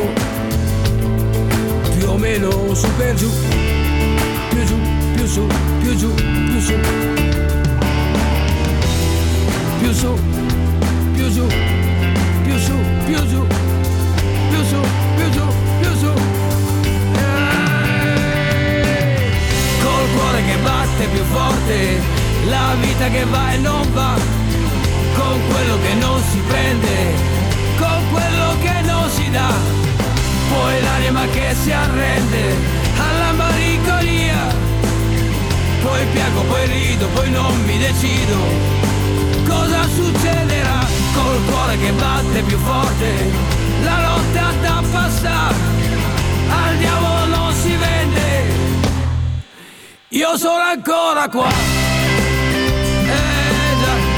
più 1.96 2.08
o 2.08 2.16
meno 2.16 2.74
su 2.74 2.88
per 2.96 3.14
giù, 3.14 3.28
più 4.48 4.64
giù, 4.64 4.78
più 5.14 5.26
su, 5.26 5.46
più 5.80 5.96
giù, 5.96 6.14
più 6.14 6.60
su. 6.60 7.17
Più 9.98 11.28
su, 11.28 11.77
ancora 50.70 51.28
qua. 51.28 51.48
Eh 51.48 53.10
eh. 53.10 54.16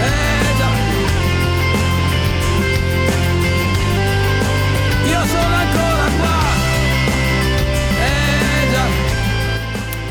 Eh. 0.00 0.32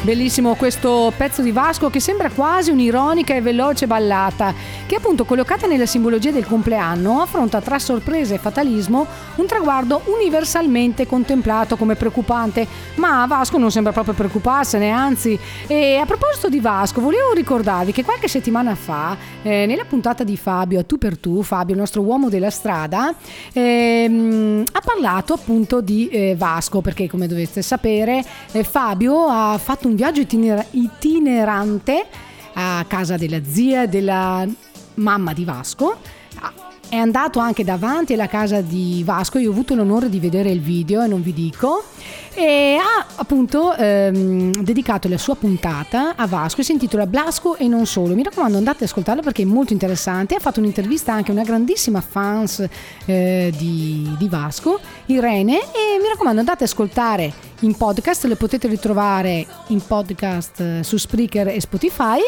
Bellissimo 0.02 0.56
questo 0.56 1.14
pezzo 1.16 1.44
di 1.44 1.52
Vasco 1.52 1.92
che 1.92 2.00
sembra 2.00 2.32
quasi 2.32 2.72
un'ironica 2.72 3.36
e 3.36 3.42
veloce 3.42 3.86
ballata, 3.86 4.52
che 4.92 4.98
appunto 4.98 5.24
collocata 5.24 5.68
nella 5.68 5.86
simbologia 5.86 6.32
del 6.32 6.46
compleanno 6.46 7.22
affronta 7.22 7.62
tra 7.62 7.80
sorpresa 7.80 8.34
e 8.34 8.38
fatalismo 8.38 9.08
un 9.36 9.46
traguardo 9.46 10.02
universalmente 10.08 11.08
contemplato 11.08 11.78
come 11.78 11.96
preoccupante, 11.96 12.68
ma 12.96 13.26
Vasco 13.26 13.58
non 13.58 13.72
sembra 13.72 13.94
proprio 13.94 14.16
preoccuparsene, 14.16 14.90
anzi. 14.90 15.40
E 15.68 15.96
a 15.96 16.06
proposito 16.06 16.50
di 16.50 16.60
Vasco, 16.60 17.00
volevo 17.00 17.32
ricordarvi 17.32 17.94
che 17.94 18.04
qualche 18.04 18.28
settimana 18.28 18.76
fa, 18.76 19.16
eh, 19.44 19.66
nella 19.66 19.86
puntata 19.86 20.26
di 20.26 20.36
Fabio, 20.36 20.82
a 20.82 20.84
tu 20.84 20.98
per 20.98 21.18
tu, 21.18 21.42
Fabio, 21.42 21.74
il 21.74 21.80
nostro 21.80 22.02
uomo 22.02 22.28
della 22.28 22.50
strada, 22.50 23.16
ehm, 23.54 24.66
ha 24.74 24.82
parlato 24.82 25.32
appunto 25.32 25.80
di 25.80 26.10
eh, 26.10 26.36
Vasco, 26.38 26.82
perché 26.82 27.08
come 27.08 27.28
dovete 27.28 27.62
sapere, 27.62 28.22
eh, 28.52 28.66
Fabio 28.66 29.28
ha 29.28 29.58
fatto 29.58 29.88
un 29.88 29.96
viaggio 29.96 30.20
itinera- 30.20 30.66
itinerante 30.72 32.08
a 32.56 32.84
casa 32.86 33.16
della 33.16 33.40
zia 33.46 33.86
della 33.86 34.46
mamma 35.02 35.34
di 35.34 35.44
Vasco. 35.44 35.98
È 36.92 36.98
andato 36.98 37.40
anche 37.40 37.64
davanti 37.64 38.14
alla 38.14 38.28
casa 38.28 38.60
di 38.60 39.02
Vasco, 39.06 39.38
io 39.38 39.48
ho 39.48 39.54
avuto 39.54 39.76
l'onore 39.76 40.10
di 40.10 40.20
vedere 40.20 40.52
il 40.52 40.60
video 40.60 41.02
e 41.02 41.08
non 41.08 41.22
vi 41.22 41.32
dico. 41.32 41.86
E 42.34 42.78
ha 42.78 43.06
appunto 43.16 43.74
ehm, 43.74 44.52
dedicato 44.62 45.08
la 45.08 45.18
sua 45.18 45.36
puntata 45.36 46.18
a 46.18 46.28
Vasco 46.28 46.62
si 46.62 46.74
intitola 46.74 47.08
Blasco 47.08 47.56
e 47.56 47.70
non 47.70 47.86
solo. 47.86 48.14
Mi 48.14 48.24
raccomando, 48.24 48.58
andate 48.58 48.84
ad 48.84 48.90
ascoltarlo 48.90 49.22
perché 49.22 49.44
è 49.44 49.46
molto 49.46 49.72
interessante. 49.72 50.36
Ha 50.36 50.40
fatto 50.40 50.60
un'intervista 50.60 51.14
anche 51.14 51.32
a 51.32 51.34
una 51.34 51.44
grandissima 51.44 52.02
fans 52.02 52.68
eh, 53.06 53.54
di, 53.58 54.14
di 54.18 54.28
Vasco, 54.28 54.78
Irene. 55.06 55.60
E 55.60 55.98
mi 56.02 56.10
raccomando, 56.10 56.40
andate 56.42 56.66
ad 56.66 56.70
ascoltare 56.70 57.34
in 57.62 57.76
podcast, 57.76 58.26
le 58.26 58.36
potete 58.36 58.68
ritrovare 58.68 59.46
in 59.68 59.82
podcast 59.86 60.60
eh, 60.60 60.84
su 60.84 60.98
Spreaker 60.98 61.48
e 61.48 61.62
Spotify. 61.62 62.20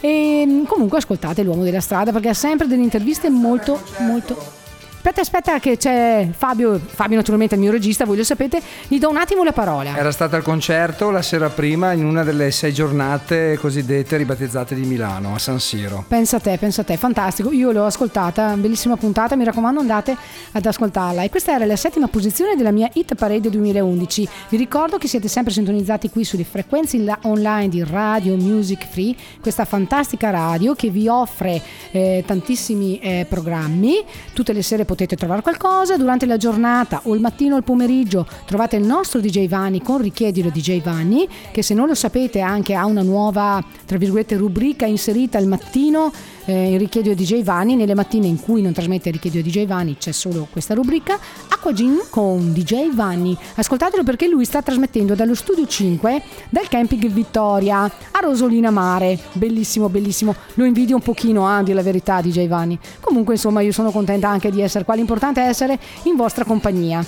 E 0.00 0.62
comunque 0.66 0.98
ascoltate 0.98 1.42
l'uomo 1.42 1.62
della 1.62 1.80
strada 1.80 2.12
perché 2.12 2.30
ha 2.30 2.34
sempre 2.34 2.66
delle 2.66 2.82
interviste 2.82 3.28
molto, 3.30 3.80
molto 3.98 4.60
Aspetta, 5.04 5.20
aspetta, 5.22 5.58
che 5.58 5.76
c'è 5.76 6.28
Fabio. 6.30 6.78
Fabio, 6.78 7.16
naturalmente, 7.16 7.56
è 7.56 7.58
il 7.58 7.64
mio 7.64 7.72
regista, 7.72 8.04
voi 8.04 8.18
lo 8.18 8.22
sapete. 8.22 8.62
Gli 8.86 9.00
do 9.00 9.10
un 9.10 9.16
attimo 9.16 9.42
la 9.42 9.50
parola. 9.50 9.96
Era 9.96 10.12
stata 10.12 10.36
al 10.36 10.44
concerto 10.44 11.10
la 11.10 11.22
sera 11.22 11.48
prima 11.48 11.90
in 11.90 12.04
una 12.04 12.22
delle 12.22 12.52
sei 12.52 12.72
giornate 12.72 13.58
cosiddette 13.58 14.16
ribattezzate 14.16 14.76
di 14.76 14.82
Milano, 14.82 15.34
a 15.34 15.40
San 15.40 15.58
Siro. 15.58 16.04
Pensa 16.06 16.36
a 16.36 16.38
te, 16.38 16.56
pensa 16.56 16.82
a 16.82 16.84
te, 16.84 16.96
fantastico. 16.96 17.50
Io 17.50 17.72
l'ho 17.72 17.84
ascoltata, 17.84 18.54
bellissima 18.56 18.96
puntata, 18.96 19.34
mi 19.34 19.42
raccomando 19.42 19.80
andate 19.80 20.16
ad 20.52 20.64
ascoltarla. 20.64 21.22
E 21.22 21.30
questa 21.30 21.52
era 21.52 21.64
la 21.64 21.74
settima 21.74 22.06
posizione 22.06 22.54
della 22.54 22.70
mia 22.70 22.88
Hit 22.92 23.16
Parade 23.16 23.50
2011. 23.50 24.28
Vi 24.50 24.56
ricordo 24.56 24.98
che 24.98 25.08
siete 25.08 25.26
sempre 25.26 25.52
sintonizzati 25.52 26.10
qui 26.10 26.22
sulle 26.22 26.44
frequenze 26.44 26.96
in- 26.96 27.12
online 27.22 27.68
di 27.68 27.82
Radio 27.82 28.36
Music 28.36 28.86
Free, 28.86 29.16
questa 29.40 29.64
fantastica 29.64 30.30
radio 30.30 30.76
che 30.76 30.90
vi 30.90 31.08
offre 31.08 31.60
eh, 31.90 32.22
tantissimi 32.24 33.00
eh, 33.00 33.26
programmi. 33.28 34.04
Tutte 34.32 34.52
le 34.52 34.62
sere 34.62 34.84
potete 34.92 35.16
trovare 35.16 35.40
qualcosa, 35.40 35.96
durante 35.96 36.26
la 36.26 36.36
giornata 36.36 37.00
o 37.04 37.14
il 37.14 37.20
mattino 37.22 37.54
o 37.54 37.56
il 37.56 37.64
pomeriggio 37.64 38.26
trovate 38.44 38.76
il 38.76 38.84
nostro 38.84 39.20
DJ 39.20 39.48
Vanni 39.48 39.80
con 39.80 40.02
Richiedilo 40.02 40.50
DJ 40.50 40.82
Vanni, 40.82 41.26
che 41.50 41.62
se 41.62 41.72
non 41.72 41.86
lo 41.86 41.94
sapete 41.94 42.40
anche 42.40 42.74
ha 42.74 42.84
una 42.84 43.00
nuova, 43.00 43.64
tra 43.86 43.96
virgolette, 43.96 44.36
rubrica 44.36 44.84
inserita 44.84 45.38
al 45.38 45.46
mattino 45.46 46.12
eh, 46.44 46.76
Richiedio 46.76 47.14
DJ 47.14 47.42
Vanni, 47.42 47.76
nelle 47.76 47.94
mattine 47.94 48.26
in 48.26 48.40
cui 48.40 48.62
non 48.62 48.72
trasmette 48.72 49.10
Richiedio 49.10 49.42
DJ 49.42 49.66
Vanni 49.66 49.96
c'è 49.96 50.12
solo 50.12 50.48
questa 50.50 50.74
rubrica, 50.74 51.18
Acqua 51.48 51.72
Gin 51.72 52.02
con 52.10 52.52
DJ 52.52 52.92
Vanni. 52.94 53.36
Ascoltatelo 53.54 54.02
perché 54.02 54.28
lui 54.28 54.44
sta 54.44 54.62
trasmettendo 54.62 55.14
dallo 55.14 55.34
studio 55.34 55.66
5 55.66 56.22
del 56.48 56.68
camping 56.68 57.06
Vittoria 57.08 57.82
a 57.82 58.20
Rosolina 58.20 58.70
Mare. 58.70 59.18
Bellissimo, 59.32 59.88
bellissimo. 59.88 60.34
Lo 60.54 60.64
invidio 60.64 60.96
un 60.96 61.02
pochino, 61.02 61.46
a 61.46 61.62
dire 61.62 61.76
la 61.76 61.82
verità, 61.82 62.20
DJ 62.20 62.48
Vanni. 62.48 62.78
Comunque, 63.00 63.34
insomma, 63.34 63.60
io 63.60 63.72
sono 63.72 63.90
contenta 63.90 64.28
anche 64.28 64.50
di 64.50 64.60
essere 64.60 64.84
qua. 64.84 64.94
L'importante 64.94 65.42
è 65.42 65.48
essere 65.48 65.78
in 66.04 66.16
vostra 66.16 66.44
compagnia. 66.44 67.04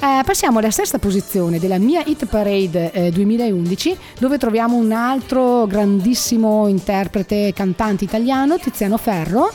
Eh, 0.00 0.22
passiamo 0.24 0.60
alla 0.60 0.70
sesta 0.70 1.00
posizione 1.00 1.58
della 1.58 1.78
mia 1.78 2.04
Hit 2.06 2.26
Parade 2.26 2.92
eh, 2.92 3.10
2011, 3.10 3.98
dove 4.20 4.38
troviamo 4.38 4.76
un 4.76 4.92
altro 4.92 5.66
grandissimo 5.66 6.68
interprete 6.68 7.52
cantante 7.52 8.04
italiano, 8.04 8.58
Tiziano 8.58 8.96
Ferro, 8.96 9.52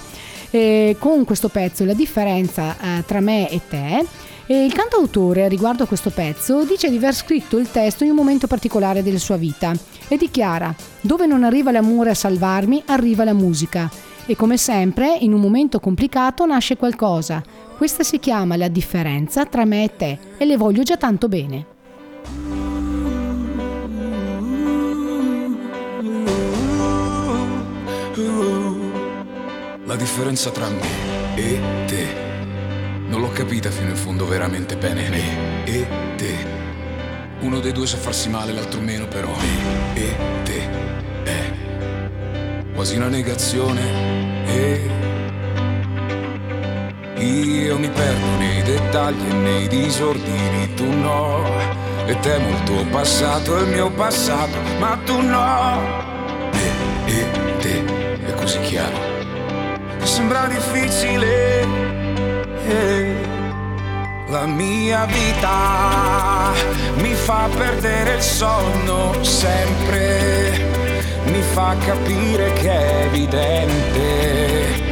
eh, 0.49 0.97
con 0.99 1.23
questo 1.23 1.47
pezzo 1.47 1.85
La 1.85 1.93
differenza 1.93 2.75
eh, 2.77 3.05
tra 3.05 3.21
me 3.21 3.49
e 3.49 3.61
te. 3.69 4.05
E 4.45 4.65
il 4.65 4.73
cantautore 4.73 5.47
riguardo 5.47 5.83
a 5.83 5.87
questo 5.87 6.09
pezzo 6.09 6.65
dice 6.65 6.89
di 6.89 6.97
aver 6.97 7.15
scritto 7.15 7.57
il 7.57 7.71
testo 7.71 8.03
in 8.03 8.09
un 8.09 8.17
momento 8.17 8.45
particolare 8.45 9.01
della 9.01 9.19
sua 9.19 9.37
vita 9.37 9.71
e 10.09 10.17
dichiara: 10.17 10.75
Dove 10.99 11.25
non 11.25 11.45
arriva 11.45 11.71
l'amore 11.71 12.09
a 12.09 12.15
salvarmi, 12.15 12.83
arriva 12.87 13.23
la 13.23 13.33
musica. 13.33 13.89
E 14.25 14.35
come 14.35 14.57
sempre, 14.57 15.17
in 15.19 15.33
un 15.33 15.41
momento 15.41 15.79
complicato 15.79 16.45
nasce 16.45 16.77
qualcosa. 16.77 17.43
Questa 17.75 18.03
si 18.03 18.19
chiama 18.19 18.55
la 18.55 18.69
differenza 18.69 19.45
tra 19.45 19.65
me 19.65 19.83
e 19.83 19.95
te 19.95 20.17
e 20.37 20.45
le 20.45 20.57
voglio 20.57 20.83
già 20.83 20.95
tanto 20.95 21.27
bene. 21.27 21.65
La 29.85 29.95
differenza 29.95 30.49
tra 30.51 30.69
me 30.69 31.35
e 31.35 31.59
te 31.87 32.31
non 33.13 33.21
l'ho 33.21 33.31
capita 33.31 33.69
fino 33.69 33.89
in 33.89 33.95
fondo 33.95 34.25
veramente 34.25 34.75
bene. 34.75 35.07
Me 35.07 35.65
e 35.65 35.87
te. 36.15 36.35
Uno 37.41 37.59
dei 37.59 37.71
due 37.71 37.85
sa 37.85 37.97
farsi 37.97 38.27
male, 38.27 38.51
l'altro 38.51 38.81
meno, 38.81 39.07
però. 39.07 39.29
Me 39.29 39.93
e 39.93 40.15
te 40.43 40.52
quasi 42.73 42.95
una 42.97 43.07
negazione. 43.07 43.81
E 44.45 44.89
io 47.17 47.77
mi 47.77 47.89
perdo 47.89 48.25
nei 48.37 48.61
dettagli 48.63 49.29
e 49.29 49.33
nei 49.33 49.67
disordini, 49.67 50.73
tu 50.73 50.85
no. 50.85 51.45
E 52.05 52.19
temo 52.19 52.49
il 52.49 52.63
tuo 52.63 52.85
passato 52.87 53.57
e 53.57 53.61
il 53.61 53.67
mio 53.67 53.89
passato, 53.91 54.57
ma 54.79 54.99
tu 55.05 55.21
no. 55.21 55.81
Me 56.51 56.71
e 57.05 57.25
te 57.59 58.25
è 58.25 58.33
così 58.33 58.59
chiaro 58.61 59.11
che 59.99 60.05
sembra 60.05 60.47
difficile. 60.47 61.61
eh. 62.67 63.31
La 64.27 64.45
mia 64.47 65.05
vita 65.05 66.51
mi 66.95 67.13
fa 67.13 67.47
perdere 67.55 68.15
il 68.15 68.21
sonno 68.21 69.23
sempre, 69.23 70.82
mi 71.25 71.41
fa 71.41 71.75
capire 71.85 72.53
che 72.53 72.69
è 72.69 73.05
evidente 73.05 74.91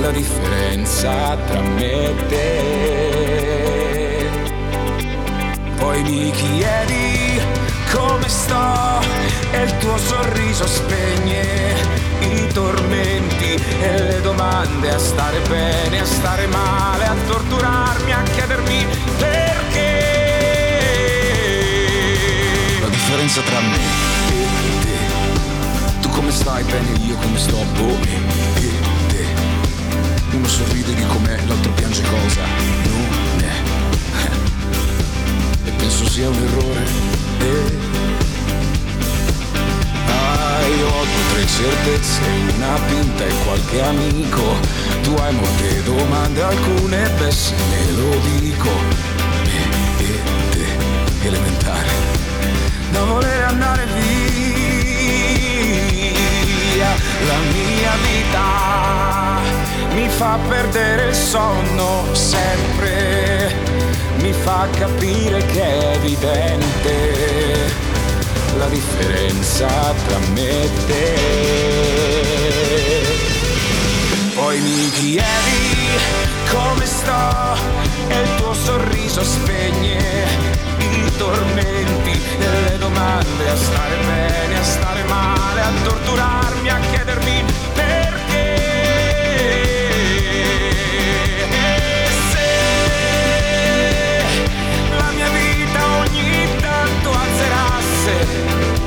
la 0.00 0.10
differenza 0.10 1.36
tra 1.46 1.60
me 1.60 2.04
e 2.04 2.14
te. 2.28 3.06
Poi 5.76 6.02
mi 6.02 6.30
chiedi 6.30 7.40
come 7.92 8.28
sto 8.28 9.00
e 9.50 9.62
il 9.62 9.76
tuo 9.78 9.96
sorriso 9.96 10.66
spegne 10.66 11.74
i 12.20 12.46
tormenti 12.52 13.54
e 13.80 14.02
le 14.02 14.20
domande 14.20 14.90
a 14.90 14.98
stare 14.98 15.40
bene, 15.48 16.00
a 16.00 16.04
stare 16.04 16.46
male, 16.46 17.04
a 17.04 17.14
torturarmi, 17.26 18.12
a 18.12 18.22
chiedermi 18.22 18.86
perché. 19.18 20.06
La 22.80 22.88
differenza 22.88 23.40
tra 23.42 23.60
me 23.60 24.17
come 26.28 26.40
stai 26.40 26.62
bene, 26.64 26.90
io 27.06 27.16
come 27.16 27.38
sto, 27.38 27.56
boh, 27.72 27.96
e 28.02 28.20
e 28.60 28.70
te. 29.08 30.36
Uno 30.36 30.46
sorride 30.46 30.94
di 30.94 31.06
com'è, 31.06 31.38
l'altro 31.46 31.72
piange 31.72 32.02
cosa 32.02 32.42
non 32.84 33.40
è. 33.40 33.52
E 35.68 35.70
penso 35.70 36.06
sia 36.06 36.28
un 36.28 36.34
errore. 36.34 36.84
E 37.38 37.76
Ah, 40.06 40.66
io 40.66 40.86
ho 40.86 41.04
due 41.04 41.32
tre 41.32 41.46
certezze, 41.46 42.20
una 42.56 42.78
pinta 42.86 43.24
e 43.24 43.32
qualche 43.44 43.82
amico. 43.82 44.56
Tu 45.02 45.14
hai 45.14 45.32
molte 45.32 45.82
domande, 45.84 46.42
alcune 46.42 47.08
beh 47.08 47.30
se 47.30 47.54
lo 47.96 48.10
dico. 48.38 48.70
Me 49.44 49.60
e 49.98 50.20
te, 50.50 51.26
elementare, 51.26 51.88
da 52.90 53.04
voler 53.04 53.44
andare 53.44 53.86
via. 53.86 54.57
La 57.26 57.38
mia 57.52 57.92
vita 58.02 59.40
mi 59.94 60.08
fa 60.08 60.38
perdere 60.48 61.08
il 61.08 61.14
sonno 61.14 62.04
sempre, 62.12 63.52
mi 64.18 64.32
fa 64.32 64.68
capire 64.78 65.44
che 65.46 65.62
è 65.62 65.94
evidente 65.96 67.70
la 68.56 68.66
differenza 68.66 69.66
tra 70.06 70.18
me 70.32 70.62
e 70.62 70.70
te. 70.86 71.16
Poi 74.34 74.60
mi 74.60 74.90
chiedi 74.90 75.88
come 76.50 76.86
sto 76.86 77.56
e 78.08 78.20
il 78.20 78.34
tuo 78.36 78.54
sorriso 78.54 79.24
spegne 79.24 80.58
tormenti 81.16 82.10
e 82.38 82.70
le 82.70 82.78
domande 82.78 83.48
a 83.48 83.56
stare 83.56 83.96
bene, 83.96 84.58
a 84.58 84.62
stare 84.62 85.02
male, 85.04 85.60
a 85.60 85.70
torturarmi, 85.82 86.68
a 86.68 86.78
chiedermi 86.90 87.44
perché. 87.74 88.54
E 91.50 92.08
se 92.30 92.48
la 94.96 95.10
mia 95.12 95.28
vita 95.28 95.86
ogni 95.98 96.48
tanto 96.60 97.10
azzerasse 97.10 98.77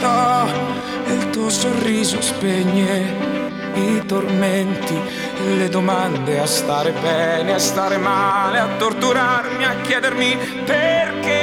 sto 0.00 0.46
e 1.06 1.12
il 1.12 1.30
tuo 1.30 1.50
sorriso 1.50 2.20
spegne 2.22 3.28
i 3.74 4.02
tormenti 4.06 4.98
le 5.56 5.68
domande 5.68 6.40
a 6.40 6.46
stare 6.46 6.92
bene, 6.92 7.52
a 7.54 7.58
stare 7.58 7.98
male, 7.98 8.58
a 8.58 8.76
torturarmi, 8.76 9.64
a 9.64 9.80
chiedermi 9.82 10.36
perché 10.64 11.38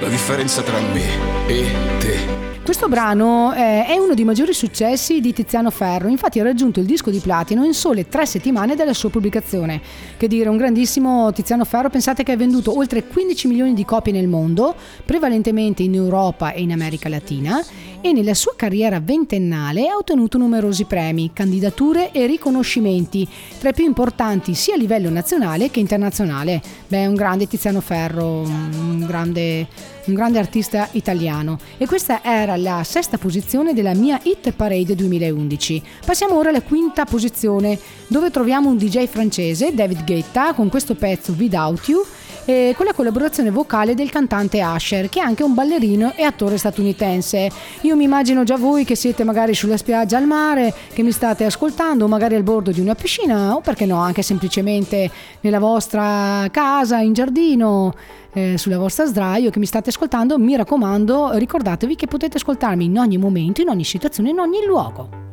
la 0.00 0.08
differenza 0.08 0.62
tra 0.62 0.78
me 0.80 1.46
e 1.46 1.74
te. 1.98 2.47
Questo 2.68 2.88
brano 2.88 3.54
eh, 3.54 3.86
è 3.86 3.96
uno 3.96 4.12
dei 4.12 4.26
maggiori 4.26 4.52
successi 4.52 5.22
di 5.22 5.32
Tiziano 5.32 5.70
Ferro, 5.70 6.08
infatti 6.08 6.38
ha 6.38 6.42
raggiunto 6.42 6.80
il 6.80 6.84
disco 6.84 7.08
di 7.08 7.18
platino 7.18 7.64
in 7.64 7.72
sole 7.72 8.08
tre 8.08 8.26
settimane 8.26 8.76
dalla 8.76 8.92
sua 8.92 9.08
pubblicazione. 9.08 9.80
Che 10.18 10.28
dire, 10.28 10.50
un 10.50 10.58
grandissimo 10.58 11.32
Tiziano 11.32 11.64
Ferro, 11.64 11.88
pensate 11.88 12.24
che 12.24 12.32
ha 12.32 12.36
venduto 12.36 12.76
oltre 12.76 13.04
15 13.04 13.48
milioni 13.48 13.72
di 13.72 13.86
copie 13.86 14.12
nel 14.12 14.28
mondo, 14.28 14.74
prevalentemente 15.02 15.82
in 15.82 15.94
Europa 15.94 16.52
e 16.52 16.60
in 16.60 16.70
America 16.70 17.08
Latina, 17.08 17.58
e 18.02 18.12
nella 18.12 18.34
sua 18.34 18.52
carriera 18.54 19.00
ventennale 19.00 19.88
ha 19.88 19.96
ottenuto 19.96 20.36
numerosi 20.36 20.84
premi, 20.84 21.30
candidature 21.32 22.12
e 22.12 22.26
riconoscimenti, 22.26 23.26
tra 23.58 23.70
i 23.70 23.74
più 23.74 23.86
importanti 23.86 24.52
sia 24.52 24.74
a 24.74 24.76
livello 24.76 25.08
nazionale 25.08 25.70
che 25.70 25.80
internazionale. 25.80 26.60
Beh, 26.86 27.06
un 27.06 27.14
grande 27.14 27.48
Tiziano 27.48 27.80
Ferro, 27.80 28.42
un 28.42 29.04
grande 29.06 29.96
un 30.08 30.14
grande 30.14 30.38
artista 30.38 30.88
italiano 30.92 31.58
e 31.76 31.86
questa 31.86 32.22
era 32.22 32.56
la 32.56 32.82
sesta 32.84 33.18
posizione 33.18 33.74
della 33.74 33.94
mia 33.94 34.18
Hit 34.22 34.52
Parade 34.52 34.94
2011. 34.94 35.82
Passiamo 36.04 36.36
ora 36.36 36.48
alla 36.48 36.62
quinta 36.62 37.04
posizione 37.04 37.78
dove 38.06 38.30
troviamo 38.30 38.68
un 38.68 38.76
DJ 38.76 39.06
francese, 39.06 39.74
David 39.74 40.04
Guetta, 40.04 40.54
con 40.54 40.68
questo 40.68 40.94
pezzo 40.94 41.34
Without 41.36 41.86
You 41.88 42.04
e 42.48 42.72
con 42.74 42.86
la 42.86 42.94
collaborazione 42.94 43.50
vocale 43.50 43.94
del 43.94 44.08
cantante 44.08 44.62
Asher, 44.62 45.10
che 45.10 45.20
è 45.20 45.22
anche 45.22 45.42
un 45.42 45.52
ballerino 45.52 46.14
e 46.16 46.22
attore 46.22 46.56
statunitense. 46.56 47.50
Io 47.82 47.94
mi 47.94 48.04
immagino 48.04 48.42
già 48.42 48.56
voi 48.56 48.86
che 48.86 48.94
siete 48.94 49.22
magari 49.22 49.52
sulla 49.52 49.76
spiaggia 49.76 50.16
al 50.16 50.24
mare, 50.24 50.72
che 50.94 51.02
mi 51.02 51.12
state 51.12 51.44
ascoltando, 51.44 52.08
magari 52.08 52.36
al 52.36 52.42
bordo 52.42 52.70
di 52.70 52.80
una 52.80 52.94
piscina, 52.94 53.54
o 53.54 53.60
perché 53.60 53.84
no, 53.84 54.00
anche 54.00 54.22
semplicemente 54.22 55.10
nella 55.42 55.58
vostra 55.58 56.48
casa, 56.50 57.00
in 57.00 57.12
giardino, 57.12 57.92
eh, 58.32 58.58
sulla 58.58 58.78
vostra 58.78 59.06
sdraio 59.06 59.50
che 59.50 59.58
mi 59.58 59.66
state 59.66 59.90
ascoltando. 59.90 60.38
Mi 60.38 60.56
raccomando, 60.56 61.32
ricordatevi 61.32 61.94
che 61.94 62.06
potete 62.06 62.36
ascoltarmi 62.36 62.84
in 62.84 62.98
ogni 62.98 63.18
momento, 63.18 63.60
in 63.60 63.68
ogni 63.68 63.84
situazione, 63.84 64.30
in 64.30 64.38
ogni 64.38 64.64
luogo. 64.64 65.26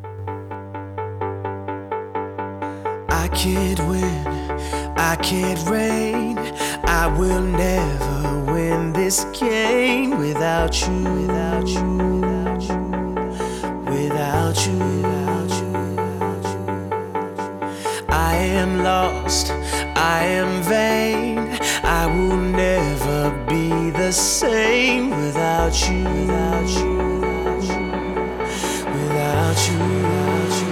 I 3.08 3.28
can't 3.30 3.80
win, 3.88 4.26
I 4.96 5.16
can't 5.20 5.68
reign. 5.68 6.38
I 6.84 7.06
will 7.18 7.42
never 7.42 8.52
win 8.52 8.92
this 8.92 9.26
game 9.32 10.16
without 10.16 10.80
you, 10.80 11.02
without 11.02 11.68
you, 11.68 11.96
without 12.06 12.62
you, 12.66 12.78
without 13.84 14.56
you, 14.66 14.78
without 14.98 15.50
you. 16.44 16.66
I 18.08 18.36
am 18.36 18.82
lost, 18.82 19.52
I 19.94 20.24
am 20.24 20.62
vain. 20.62 21.35
The 24.06 24.12
same 24.12 25.10
without 25.10 25.74
you, 25.88 26.04
without 26.04 26.68
you, 26.68 26.96
without 28.94 29.68
you, 29.68 29.78
without 29.78 30.60
you. 30.60 30.65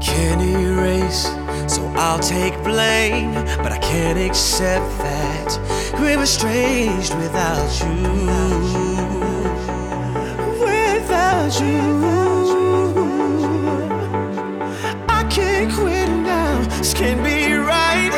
Can't 0.00 0.42
erase, 0.42 1.24
so 1.72 1.86
I'll 1.96 2.18
take 2.18 2.54
blame. 2.64 3.34
But 3.62 3.72
I 3.72 3.78
can't 3.78 4.18
accept 4.18 4.86
that 4.98 5.58
we're 6.00 6.22
estranged 6.22 7.14
without 7.16 7.70
you. 7.80 8.02
Without 10.60 11.60
you. 11.60 11.80
I 15.08 15.24
can't 15.28 15.72
quit 15.72 16.08
now, 16.08 16.62
this 16.78 16.94
can't 16.94 17.22
be 17.22 17.52
right. 17.54 18.12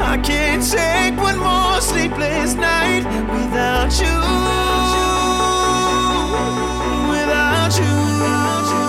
I 0.00 0.18
can't 0.18 0.62
take 0.62 1.16
one 1.20 1.38
more 1.38 1.80
sleepless 1.80 2.54
night 2.54 3.04
without 3.34 3.92
you. 4.00 4.16
Without 7.10 7.76
you. 7.78 7.96
I 8.30 8.87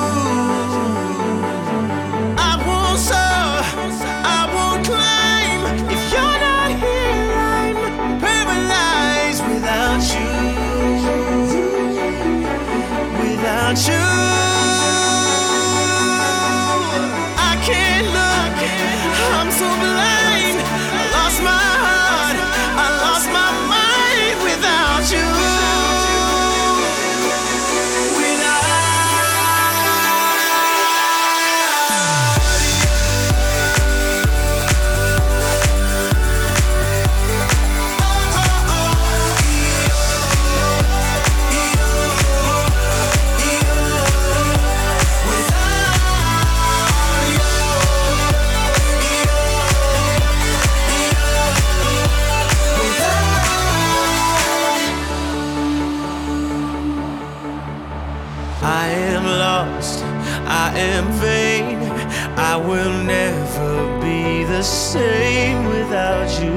same 64.93 65.65
without 65.65 66.31
you. 66.41 66.55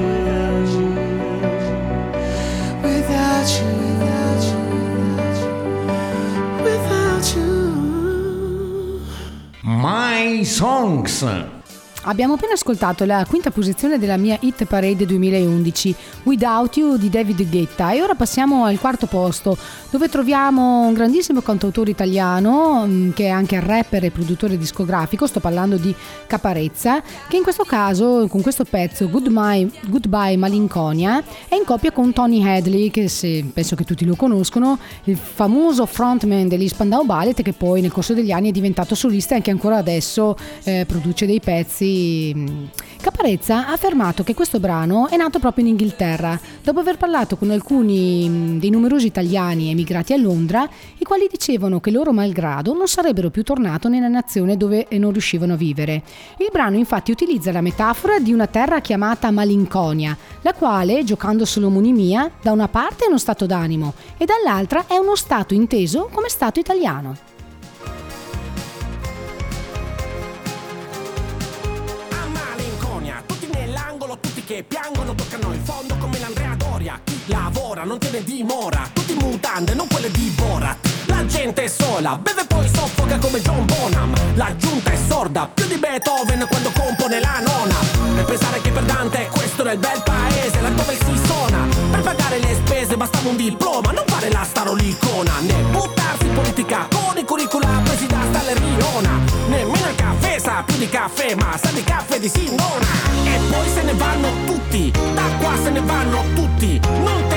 Without 2.81 3.47
you, 3.57 3.69
without 4.01 4.43
you, 4.49 4.63
without 6.63 7.25
you. 7.35 7.53
My 9.61 10.43
Songs. 10.43 11.23
Abbiamo 12.05 12.33
appena 12.33 12.51
ascoltato 12.51 13.05
la 13.05 13.25
quinta 13.25 13.49
posizione 13.49 13.97
della 13.97 14.17
mia 14.17 14.37
Hit 14.41 14.65
Parade 14.65 15.05
2011, 15.05 15.95
Without 16.23 16.75
You 16.75 16.97
di 16.97 17.09
David 17.09 17.49
Guetta. 17.49 17.93
E 17.93 18.01
ora 18.01 18.13
passiamo 18.13 18.65
al 18.65 18.77
quarto 18.77 19.05
posto 19.05 19.57
dove 19.89 20.09
troviamo 20.09 20.85
un 20.85 20.93
grandissimo 20.93 21.41
cantautore 21.41 21.91
italiano 21.91 22.83
mm, 22.85 23.11
che 23.11 23.25
è 23.25 23.29
anche 23.29 23.57
rapper 23.61 24.03
e 24.03 24.11
produttore 24.11 24.57
discografico, 24.57 25.27
sto 25.27 25.39
parlando 25.39 25.77
di 25.77 25.95
Caparezza, 26.27 27.01
che 27.29 27.37
in 27.37 27.43
questo 27.43 27.63
caso 27.63 28.27
con 28.27 28.41
questo 28.41 28.65
pezzo 28.65 29.07
Goodbye, 29.09 29.69
Goodbye 29.87 30.35
Malinconia 30.35 31.23
è 31.47 31.55
in 31.55 31.63
coppia 31.63 31.93
con 31.93 32.11
Tony 32.11 32.45
Hadley 32.45 32.91
che 32.91 33.07
se, 33.07 33.45
penso 33.53 33.75
che 33.75 33.85
tutti 33.85 34.03
lo 34.03 34.15
conoscono, 34.15 34.77
il 35.05 35.15
famoso 35.15 35.85
frontman 35.85 36.49
degli 36.49 36.67
Spandau 36.67 37.05
Ballet 37.05 37.41
che 37.41 37.53
poi 37.53 37.79
nel 37.79 37.93
corso 37.93 38.13
degli 38.13 38.31
anni 38.31 38.49
è 38.49 38.51
diventato 38.51 38.93
solista 38.93 39.35
e 39.35 39.37
anche 39.37 39.51
ancora 39.51 39.77
adesso 39.77 40.35
eh, 40.63 40.83
produce 40.85 41.25
dei 41.25 41.39
pezzi 41.39 41.92
Caparezza 43.01 43.67
ha 43.67 43.73
affermato 43.73 44.23
che 44.23 44.33
questo 44.33 44.59
brano 44.59 45.09
è 45.09 45.17
nato 45.17 45.39
proprio 45.39 45.65
in 45.65 45.71
Inghilterra, 45.71 46.39
dopo 46.63 46.79
aver 46.79 46.97
parlato 46.97 47.35
con 47.35 47.51
alcuni 47.51 48.57
dei 48.59 48.69
numerosi 48.69 49.07
italiani 49.07 49.69
emigrati 49.69 50.13
a 50.13 50.17
Londra, 50.17 50.67
i 50.97 51.03
quali 51.03 51.27
dicevano 51.29 51.79
che 51.81 51.91
loro 51.91 52.13
malgrado 52.13 52.73
non 52.73 52.87
sarebbero 52.87 53.29
più 53.29 53.43
tornati 53.43 53.89
nella 53.89 54.07
nazione 54.07 54.55
dove 54.55 54.87
non 54.91 55.11
riuscivano 55.11 55.53
a 55.53 55.57
vivere. 55.57 56.03
Il 56.37 56.49
brano 56.51 56.77
infatti 56.77 57.11
utilizza 57.11 57.51
la 57.51 57.61
metafora 57.61 58.19
di 58.19 58.31
una 58.31 58.47
terra 58.47 58.79
chiamata 58.79 59.31
malinconia, 59.31 60.17
la 60.41 60.53
quale, 60.53 61.03
giocando 61.03 61.43
sull'omonimia, 61.43 62.31
da 62.41 62.51
una 62.51 62.67
parte 62.67 63.05
è 63.05 63.07
uno 63.07 63.17
stato 63.17 63.45
d'animo 63.45 63.93
e 64.17 64.25
dall'altra 64.25 64.85
è 64.87 64.95
uno 64.95 65.15
stato 65.15 65.53
inteso 65.53 66.09
come 66.11 66.29
stato 66.29 66.59
italiano. 66.59 67.32
Tutti 74.43 74.53
che 74.53 74.63
piangono 74.63 75.15
Toccano 75.15 75.53
il 75.53 75.59
fondo 75.63 75.95
come 75.97 76.19
l'Andrea 76.19 76.55
Doria. 76.55 76.99
Chi 77.03 77.21
lavora 77.27 77.83
non 77.83 77.97
tiene 77.97 78.23
dimora. 78.23 78.89
Tutti 78.93 79.13
mutande, 79.13 79.73
non 79.73 79.87
quelle 79.87 80.11
di 80.11 80.33
Borat. 80.35 80.77
La 81.05 81.25
gente 81.25 81.63
è 81.63 81.67
sola, 81.67 82.17
beve 82.17 82.45
poi 82.45 82.67
soffoca 82.67 83.17
come 83.17 83.41
John 83.41 83.65
Bonham. 83.65 84.13
La 84.35 84.55
giunta 84.55 84.91
è 84.91 84.97
sorda, 85.07 85.49
più 85.53 85.65
di 85.67 85.77
Beethoven 85.77 86.45
quando 86.47 86.71
compone 86.77 87.19
la 87.19 87.39
nona. 87.39 87.75
E 88.19 88.23
pensare 88.23 88.61
che 88.61 88.71
per 88.71 88.83
Dante 88.83 89.29
questo 89.31 89.63
il 89.63 89.77
bel 89.77 90.03
paese 90.03 90.61
Laddove 90.61 90.95
si 90.95 91.19
suona 91.25 91.67
Per 91.91 92.01
pagare 92.01 92.37
le 92.39 92.53
spese 92.53 92.97
bastava 92.97 93.29
un 93.29 93.35
diploma 93.35 94.02
caffè 101.03 101.35
Ma 101.35 101.57
sa 101.57 101.69
di 101.71 101.83
caffè 101.83 102.17
di 102.19 102.29
Simona. 102.29 102.87
E 103.25 103.39
poi 103.49 103.67
se 103.67 103.81
ne 103.83 103.93
vanno 103.93 104.29
tutti 104.45 104.91
Da 105.13 105.23
qua 105.39 105.53
se 105.61 105.69
ne 105.69 105.81
vanno 105.81 106.23
tutti. 106.33 106.79
Non 107.03 107.32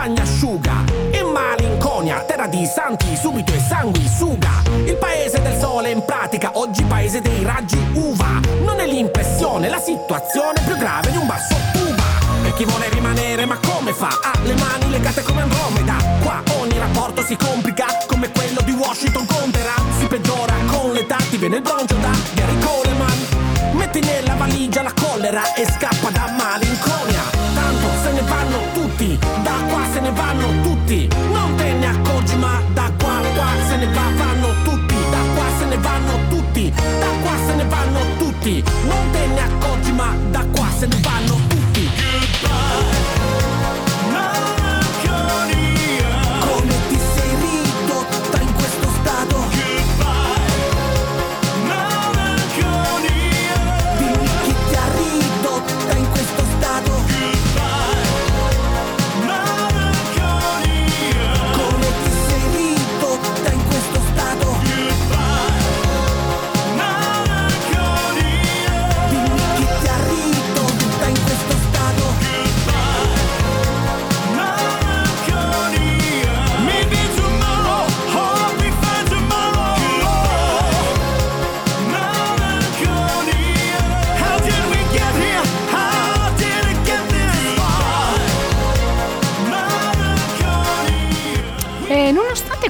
bagnasciuga. 0.00 0.84
E 1.10 1.22
malinconia, 1.22 2.20
terra 2.20 2.46
di 2.46 2.64
santi, 2.64 3.14
subito 3.16 3.52
e 3.52 3.58
sanguisuga. 3.58 4.62
Il 4.86 4.96
paese 4.96 5.42
del 5.42 5.58
sole 5.60 5.90
in 5.90 6.02
pratica, 6.06 6.52
oggi 6.54 6.82
paese 6.84 7.20
dei 7.20 7.44
raggi 7.44 7.78
uva. 7.92 8.40
Non 8.64 8.80
è 8.80 8.86
l'impressione, 8.86 9.68
la 9.68 9.78
situazione 9.78 10.62
più 10.64 10.74
grave 10.76 11.10
di 11.10 11.18
un 11.18 11.26
basso 11.26 11.54
tuba. 11.72 12.04
E 12.46 12.54
chi 12.54 12.64
vuole 12.64 12.88
rimanere, 12.88 13.44
ma 13.44 13.58
come 13.58 13.92
fa? 13.92 14.08
Ha 14.08 14.32
le 14.42 14.54
mani 14.54 14.88
legate 14.88 15.22
come 15.22 15.42
Andromeda. 15.42 15.96
Qua 16.22 16.42
ogni 16.58 16.78
rapporto 16.78 17.22
si 17.22 17.36
complica, 17.36 17.84
come 18.06 18.30
quello 18.30 18.62
di 18.62 18.72
Washington 18.72 19.26
conterà. 19.26 19.74
Si 19.98 20.06
peggiora 20.06 20.54
con 20.68 20.92
l'età, 20.92 21.18
ti 21.28 21.36
viene 21.36 21.56
il 21.56 21.62
broncio 21.62 21.96
da 21.96 22.10
Gary 22.32 22.58
Coleman. 22.60 23.18
Metti 23.72 24.00
nella 24.00 24.34
valigia 24.34 24.80
la 24.80 24.94
collera 24.98 25.52
e 25.52 25.66
scappa 25.66 26.08
da 26.08 26.32
malinconia. 26.38 26.79
Tutti. 30.90 31.08
Non 31.30 31.54
te 31.54 31.72
ne 31.72 31.86
accorgi, 31.86 32.36
ma 32.36 32.60
da 32.74 32.90
qua 32.98 33.20
qua 33.34 33.46
se 33.68 33.76
ne 33.76 33.86
va, 33.86 34.10
vanno 34.16 34.48
tutti. 34.64 34.94
Da 35.10 35.18
qua 35.34 35.44
se 35.58 35.64
ne 35.66 35.76
vanno 35.76 36.18
tutti, 36.28 36.72
da 36.98 37.06
qua 37.22 37.32
se 37.46 37.54
ne 37.54 37.64
vanno 37.64 38.00
tutti. 38.18 38.64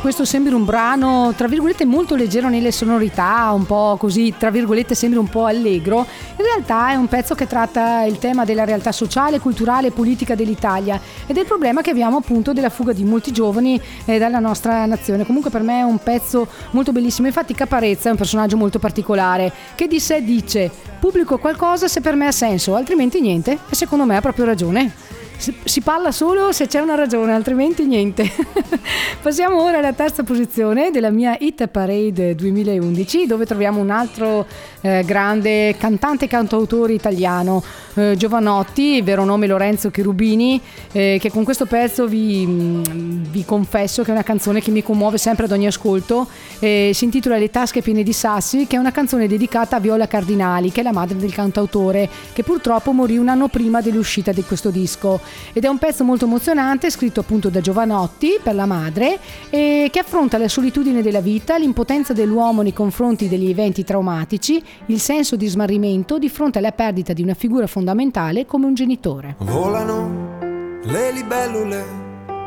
Questo 0.00 0.24
sembri 0.24 0.54
un 0.54 0.64
brano, 0.64 1.34
tra 1.36 1.46
virgolette, 1.46 1.84
molto 1.84 2.14
leggero 2.14 2.48
nelle 2.48 2.72
sonorità, 2.72 3.50
un 3.52 3.66
po' 3.66 3.96
così, 3.98 4.34
tra 4.36 4.50
virgolette, 4.50 4.94
sembri 4.94 5.18
un 5.18 5.28
po' 5.28 5.44
allegro, 5.44 6.06
in 6.36 6.44
realtà 6.44 6.90
è 6.90 6.94
un 6.94 7.06
pezzo 7.06 7.34
che 7.34 7.46
tratta 7.46 8.04
il 8.04 8.18
tema 8.18 8.44
della 8.44 8.64
realtà 8.64 8.92
sociale, 8.92 9.38
culturale 9.38 9.88
e 9.88 9.90
politica 9.90 10.34
dell'Italia 10.34 11.00
e 11.26 11.32
del 11.32 11.44
problema 11.44 11.82
che 11.82 11.90
abbiamo 11.90 12.16
appunto 12.16 12.52
della 12.52 12.70
fuga 12.70 12.92
di 12.92 13.04
molti 13.04 13.30
giovani 13.30 13.80
eh, 14.06 14.18
dalla 14.18 14.38
nostra 14.38 14.86
nazione. 14.86 15.26
Comunque 15.26 15.50
per 15.50 15.62
me 15.62 15.80
è 15.80 15.82
un 15.82 15.98
pezzo 15.98 16.48
molto 16.70 16.92
bellissimo, 16.92 17.26
infatti 17.26 17.54
Caparezza 17.54 18.08
è 18.08 18.12
un 18.12 18.16
personaggio 18.16 18.56
molto 18.56 18.78
particolare 18.78 19.52
che 19.74 19.86
di 19.86 20.00
sé 20.00 20.24
dice 20.24 20.70
pubblico 20.98 21.38
qualcosa 21.38 21.88
se 21.88 22.00
per 22.00 22.14
me 22.14 22.26
ha 22.26 22.32
senso, 22.32 22.74
altrimenti 22.74 23.20
niente 23.20 23.58
e 23.68 23.74
secondo 23.74 24.04
me 24.06 24.16
ha 24.16 24.20
proprio 24.20 24.46
ragione. 24.46 25.18
Si, 25.40 25.80
parla 25.80 26.12
solo 26.12 26.52
se 26.52 26.66
c'è 26.66 26.80
una 26.80 26.94
ragione, 26.94 27.32
altrimenti 27.32 27.86
niente. 27.86 28.30
Passiamo 29.22 29.62
ora 29.62 29.78
alla 29.78 29.94
terza 29.94 30.22
posizione 30.22 30.90
della 30.90 31.10
mia 31.10 31.36
Hit 31.38 31.66
Parade 31.68 32.34
2011, 32.34 33.26
dove 33.26 33.46
troviamo 33.46 33.80
un 33.80 33.88
altro 33.88 34.46
eh, 34.82 35.02
grande 35.04 35.76
cantante 35.78 36.26
e 36.26 36.28
cantautore 36.28 36.92
italiano, 36.92 37.62
eh, 37.94 38.16
Giovanotti, 38.16 39.00
vero 39.00 39.24
nome 39.24 39.46
Lorenzo 39.46 39.90
Cherubini, 39.90 40.60
eh, 40.92 41.16
che 41.18 41.30
con 41.30 41.44
questo 41.44 41.64
pezzo 41.64 42.06
vi, 42.06 42.46
mm, 42.46 43.24
vi 43.30 43.44
confesso 43.46 44.02
che 44.02 44.10
è 44.10 44.12
una 44.12 44.22
canzone 44.22 44.60
che 44.60 44.70
mi 44.70 44.82
commuove 44.82 45.16
sempre 45.16 45.46
ad 45.46 45.52
ogni 45.52 45.66
ascolto. 45.66 46.28
Eh, 46.58 46.90
si 46.92 47.04
intitola 47.04 47.38
Le 47.38 47.48
tasche 47.48 47.80
piene 47.80 48.02
di 48.02 48.12
sassi, 48.12 48.66
che 48.66 48.76
è 48.76 48.78
una 48.78 48.92
canzone 48.92 49.26
dedicata 49.26 49.76
a 49.76 49.80
Viola 49.80 50.06
Cardinali, 50.06 50.70
che 50.70 50.80
è 50.80 50.84
la 50.84 50.92
madre 50.92 51.16
del 51.16 51.32
cantautore, 51.32 52.08
che 52.34 52.42
purtroppo 52.42 52.92
morì 52.92 53.16
un 53.16 53.28
anno 53.28 53.48
prima 53.48 53.80
dell'uscita 53.80 54.32
di 54.32 54.42
questo 54.42 54.68
disco. 54.68 55.20
Ed 55.52 55.64
è 55.64 55.68
un 55.68 55.78
pezzo 55.78 56.04
molto 56.04 56.24
emozionante, 56.24 56.90
scritto 56.90 57.20
appunto 57.20 57.48
da 57.48 57.60
Giovanotti 57.60 58.38
per 58.42 58.54
la 58.54 58.66
madre, 58.66 59.18
e 59.50 59.88
che 59.90 59.98
affronta 59.98 60.38
la 60.38 60.48
solitudine 60.48 61.02
della 61.02 61.20
vita, 61.20 61.56
l'impotenza 61.56 62.12
dell'uomo 62.12 62.62
nei 62.62 62.72
confronti 62.72 63.28
degli 63.28 63.48
eventi 63.48 63.84
traumatici, 63.84 64.62
il 64.86 65.00
senso 65.00 65.36
di 65.36 65.46
smarrimento 65.46 66.18
di 66.18 66.28
fronte 66.28 66.58
alla 66.58 66.72
perdita 66.72 67.12
di 67.12 67.22
una 67.22 67.34
figura 67.34 67.66
fondamentale 67.66 68.46
come 68.46 68.66
un 68.66 68.74
genitore. 68.74 69.36
Volano 69.38 70.38
le 70.82 71.12
libellule 71.12 71.84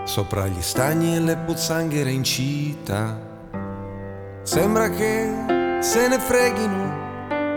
sopra 0.05 0.47
gli 0.47 0.61
stagni 0.61 1.15
e 1.15 1.19
le 1.19 1.37
pozzanghere 1.37 2.11
in 2.11 2.23
città. 2.23 3.31
Sembra 4.43 4.89
che 4.89 5.29
se 5.79 6.07
ne 6.07 6.19
freghino 6.19 7.01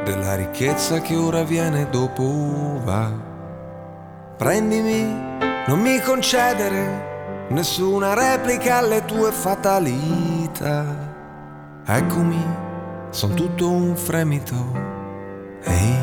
della 0.05 0.37
ricchezza 0.37 1.01
che 1.01 1.16
ora 1.16 1.43
viene 1.43 1.89
dopo 1.91 2.81
va. 2.85 3.26
Prendimi, 4.37 5.03
non 5.66 5.80
mi 5.80 5.99
concedere 5.99 7.47
nessuna 7.49 8.12
replica 8.12 8.76
alle 8.76 9.03
tue 9.07 9.32
fatalità. 9.32 10.84
Eccomi, 11.87 12.45
son 13.09 13.32
tutto 13.32 13.70
un 13.70 13.97
fremito. 13.97 14.55
Ehi. 15.62 15.97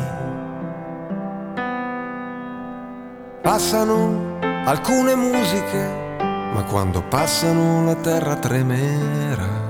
Passano 3.40 4.38
alcune 4.40 5.14
musiche, 5.14 6.16
ma 6.52 6.64
quando 6.64 7.04
passano 7.04 7.84
la 7.84 7.94
terra 7.94 8.34
tremerà. 8.34 9.62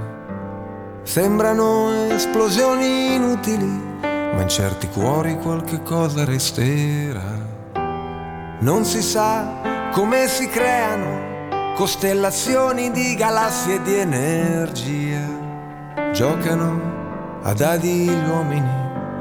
Sembrano 1.02 2.08
esplosioni 2.08 3.14
inutili, 3.14 3.82
ma 4.00 4.40
in 4.40 4.48
certi 4.48 4.88
cuori 4.88 5.36
qualche 5.36 5.82
cosa 5.82 6.24
resterà. 6.24 7.53
Non 8.64 8.86
si 8.86 9.02
sa 9.02 9.90
come 9.92 10.26
si 10.26 10.48
creano 10.48 11.74
costellazioni 11.74 12.90
di 12.90 13.14
galassie 13.14 13.82
di 13.82 13.94
energia. 13.94 15.20
Giocano 16.12 17.40
a 17.42 17.52
dadi 17.52 18.08
gli 18.08 18.26
uomini, 18.26 18.72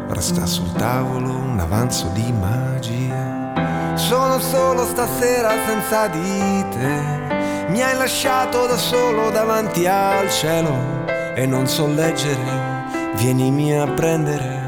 resta 0.07 0.45
sul 0.45 0.71
tavolo 0.71 1.31
un 1.31 1.59
avanzo 1.59 2.07
di 2.13 2.31
magia. 2.31 3.95
Sono 3.95 4.39
solo 4.39 4.85
stasera 4.85 5.49
senza 5.67 6.07
di 6.07 6.65
te, 6.69 7.67
mi 7.67 7.81
hai 7.81 7.97
lasciato 7.97 8.65
da 8.65 8.77
solo 8.77 9.29
davanti 9.29 9.85
al 9.85 10.29
cielo 10.29 11.03
e 11.35 11.45
non 11.45 11.67
so 11.67 11.85
leggere, 11.85 12.85
vienimi 13.15 13.77
a 13.77 13.91
prendere. 13.91 14.62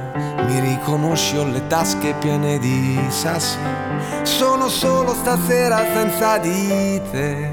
Mi 0.46 0.60
riconosci, 0.60 1.38
ho 1.38 1.44
le 1.44 1.66
tasche 1.68 2.14
piene 2.20 2.60
di 2.60 3.00
sassi. 3.10 3.58
Sono 4.22 4.70
solo 4.70 5.14
stasera 5.14 5.78
senza 5.78 6.38
di 6.38 7.02
te. 7.12 7.50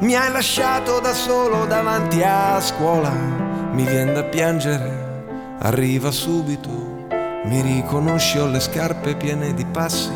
Mi 0.00 0.14
hai 0.14 0.30
lasciato 0.30 1.00
da 1.00 1.12
solo 1.12 1.66
davanti 1.66 2.22
a 2.22 2.60
scuola. 2.60 3.10
Mi 3.72 3.84
viene 3.84 4.12
da 4.12 4.22
piangere, 4.22 5.56
arriva 5.58 6.12
subito. 6.12 6.70
Mi 7.44 7.60
riconosci, 7.60 8.38
ho 8.38 8.46
le 8.46 8.60
scarpe 8.60 9.16
piene 9.16 9.52
di 9.52 9.64
passi. 9.64 10.12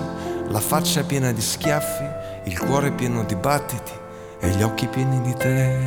La 0.49 0.61
faccia 0.61 1.03
piena 1.03 1.33
di 1.33 1.41
schiaffi, 1.41 2.05
il 2.45 2.59
cuore 2.59 2.93
pieno 2.93 3.25
di 3.25 3.35
battiti 3.35 3.93
e 4.39 4.49
gli 4.51 4.63
occhi 4.63 4.87
pieni 4.87 5.21
di 5.21 5.35
te. 5.35 5.79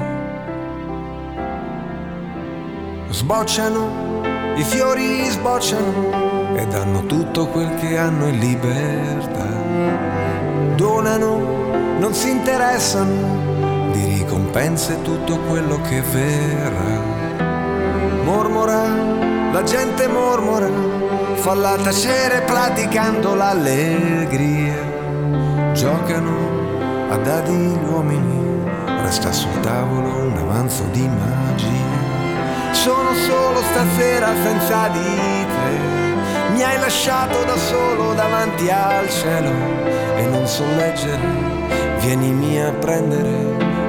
Sbocciano, 3.10 4.12
i 4.56 4.64
fiori 4.64 5.26
sbocciano 5.30 6.23
e 6.56 6.68
danno 6.68 7.06
tutto 7.06 7.48
quel 7.48 7.76
che 7.76 7.98
hanno 7.98 8.28
in 8.28 8.40
libertà. 8.40 9.48
Donano, 10.76 11.38
non 12.00 12.14
si 12.14 12.30
interessano 12.30 13.92
di 13.92 14.06
ricompense 14.20 15.02
tutto 15.02 15.38
quello 15.48 15.82
che 15.82 16.02
verrà. 16.02 17.02
Mormora, 18.24 18.84
la 19.52 19.64
gente 19.64 20.08
mormora, 20.08 20.70
falla 21.36 21.76
tacere 21.76 22.42
praticando 22.42 23.36
l'allegria. 23.36 24.92
Giocano 25.74 26.54
a 27.10 27.18
dadi 27.18 27.54
gli 27.54 27.78
uomini, 27.88 28.64
resta 29.02 29.32
sul 29.32 29.60
tavolo 29.60 30.26
un 30.26 30.38
avanzo 30.38 30.84
di 30.92 31.08
magia. 31.08 32.72
Sono 32.72 33.14
solo 33.14 33.62
stasera 33.62 34.30
senza 34.44 34.88
di 34.88 35.46
te. 35.46 36.03
Mi 36.54 36.62
hai 36.62 36.80
lasciato 36.80 37.44
da 37.46 37.58
solo 37.58 38.14
davanti 38.14 38.70
al 38.70 39.10
cielo 39.10 39.50
e 40.16 40.28
non 40.28 40.46
so 40.46 40.64
leggere. 40.76 41.20
Vienimi 42.00 42.62
a 42.62 42.72
prendere. 42.72 43.28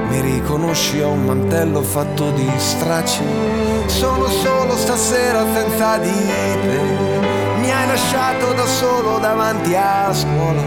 Mi 0.09 0.21
riconosci 0.23 0.99
ho 1.03 1.11
un 1.11 1.27
mantello 1.27 1.83
fatto 1.83 2.31
di 2.31 2.51
stracci. 2.57 3.23
Sono 3.85 4.29
solo 4.29 4.77
stasera 4.77 5.45
senza 5.53 5.99
di 5.99 6.11
te. 6.11 6.81
Mi 7.59 7.71
hai 7.71 7.87
lasciato 7.87 8.55
da 8.55 8.65
solo 8.65 9.19
davanti 9.19 9.75
a 9.75 10.11
scuola. 10.15 10.63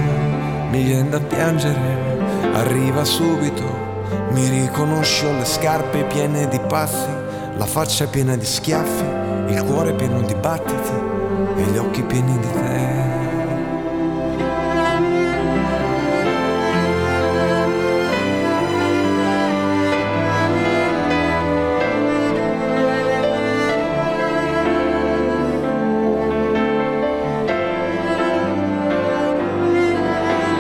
Mi 0.70 0.84
viene 0.84 1.10
da 1.10 1.20
piangere. 1.20 2.20
Arriva 2.54 3.04
subito. 3.04 3.86
Mi 4.30 4.48
riconosci 4.48 5.26
ho 5.26 5.32
le 5.32 5.46
scarpe 5.46 6.04
piene 6.04 6.48
di 6.48 6.60
passi 6.60 7.26
la 7.58 7.66
faccia 7.66 8.06
piena 8.06 8.36
di 8.36 8.46
schiaffi, 8.46 9.04
il 9.52 9.64
cuore 9.64 9.94
pieno 9.94 10.22
di 10.22 10.36
battiti 10.36 11.17
e 11.58 11.64
gli 11.64 11.78
occhi 11.78 12.04
pieni 12.04 12.38
di 12.40 12.52
te. 12.52 13.06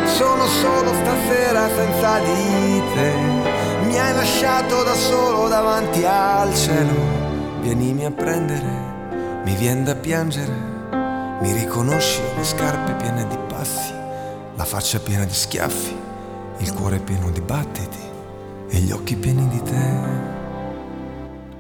Sono 0.06 0.46
solo 0.46 0.94
stasera 0.94 1.70
senza 1.76 2.20
di 2.20 2.82
te. 2.96 3.14
Mi 3.86 4.00
hai 4.00 4.14
lasciato 4.14 4.84
da 4.84 4.94
solo 4.94 5.48
davanti 5.48 6.04
al 6.04 6.54
cielo. 6.56 7.26
Vienimi 7.62 8.06
a 8.06 8.12
prendere, 8.12 9.42
mi 9.44 9.54
vien 9.56 9.84
da 9.84 9.96
piangere. 9.96 10.67
Mi 11.40 11.54
riconosci 11.54 12.22
le 12.36 12.44
scarpe 12.44 12.94
piene 12.94 13.28
di 13.28 13.38
passi, 13.48 13.94
la 14.56 14.66
faccia 14.66 15.00
piena 15.00 15.24
di 15.24 15.34
schiaffi, 15.34 15.96
il 16.58 16.74
cuore 16.74 17.00
pieno 17.00 17.30
di 17.30 17.42
battiti 17.42 18.00
e 18.70 18.78
gli 18.80 18.92
occhi 18.92 19.16
pieni 19.16 19.48
di 19.48 19.62
te. 19.62 20.37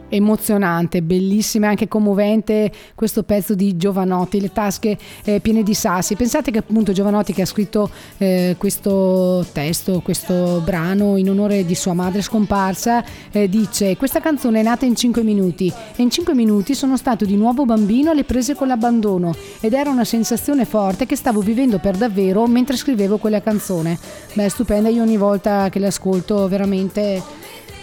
Emozionante, 0.10 1.02
bellissima 1.02 1.68
e 1.68 1.70
anche 1.70 1.88
commovente 1.88 2.72
questo 2.96 3.24
pezzo 3.24 3.56
di 3.56 3.76
Giovanotti, 3.78 4.40
le 4.40 4.52
tasche 4.52 4.98
eh, 5.24 5.40
piene 5.40 5.64
di 5.64 5.74
sassi. 5.74 6.16
Pensate 6.16 6.52
che 6.52 6.60
appunto 6.60 6.92
Giovanotti 6.92 7.34
che 7.34 7.42
ha 7.42 7.46
scritto 7.46 7.90
eh, 8.18 8.56
questo 8.58 9.46
testo, 9.52 10.02
questo 10.02 10.62
brano 10.64 11.18
in 11.18 11.30
onore 11.30 11.66
di 11.66 11.76
sua 11.76 11.94
madre 11.94 12.22
scomparsa, 12.22 13.04
eh, 13.32 13.50
dice 13.50 13.98
questa 13.98 14.20
canzone 14.20 14.60
è 14.60 14.64
nata 14.64 14.86
in 14.86 14.96
5 14.96 15.24
minuti 15.24 15.72
e 15.96 16.02
in 16.02 16.10
5 16.10 16.34
minuti 16.34 16.74
sono 16.74 16.98
stato 16.98 17.26
di 17.26 17.36
nuovo 17.36 17.66
bambino 17.66 18.12
alle 18.12 18.24
prese 18.24 18.56
con 18.56 18.68
l'abbandono 18.68 19.36
ed 19.60 19.74
era 19.74 19.90
una 19.90 20.06
sensazione 20.06 20.66
forte 20.66 21.06
che 21.06 21.16
stavo 21.16 21.42
vivendo 21.42 21.80
per 21.80 21.98
davvero 21.98 22.48
mentre 22.48 22.76
scrivevo 22.76 23.18
quella 23.18 23.42
canzone. 23.42 23.98
Beh, 24.34 24.50
stupenda, 24.50 24.90
io 24.90 25.02
ogni 25.02 25.18
volta 25.18 25.70
che 25.70 25.80
l'ascolto 25.80 26.48
veramente 26.48 27.22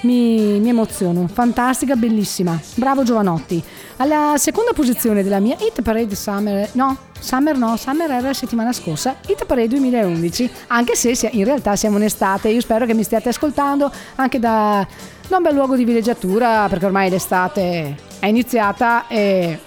mi, 0.04 0.60
mi, 0.60 0.68
emoziono, 0.68 1.26
fantastica, 1.28 1.96
bellissima. 1.96 2.58
Bravo 2.74 3.02
Giovanotti. 3.02 3.62
Alla 3.96 4.34
seconda 4.36 4.72
posizione 4.72 5.22
della 5.22 5.40
mia 5.40 5.56
Hit 5.58 5.82
Parade 5.82 6.14
Summer, 6.14 6.68
no, 6.72 6.96
Summer 7.18 7.56
no, 7.56 7.76
Summer 7.76 8.10
era 8.10 8.28
la 8.28 8.32
settimana 8.32 8.72
scorsa, 8.72 9.16
Hit 9.26 9.44
Parade 9.46 9.68
2011, 9.68 10.50
anche 10.68 10.94
se 10.94 11.28
in 11.32 11.44
realtà 11.44 11.76
siamo 11.76 11.96
in 11.96 12.04
estate, 12.04 12.48
io 12.48 12.60
spero 12.60 12.86
che 12.86 12.94
mi 12.94 13.02
stiate 13.02 13.28
ascoltando 13.28 13.90
anche 14.16 14.38
da, 14.38 14.86
da 15.28 15.36
un 15.36 15.42
bel 15.42 15.54
luogo 15.54 15.76
di 15.76 15.84
villeggiatura, 15.84 16.66
perché 16.68 16.86
ormai 16.86 17.10
l'estate 17.10 17.96
è 18.18 18.26
iniziata 18.26 19.06
e... 19.08 19.58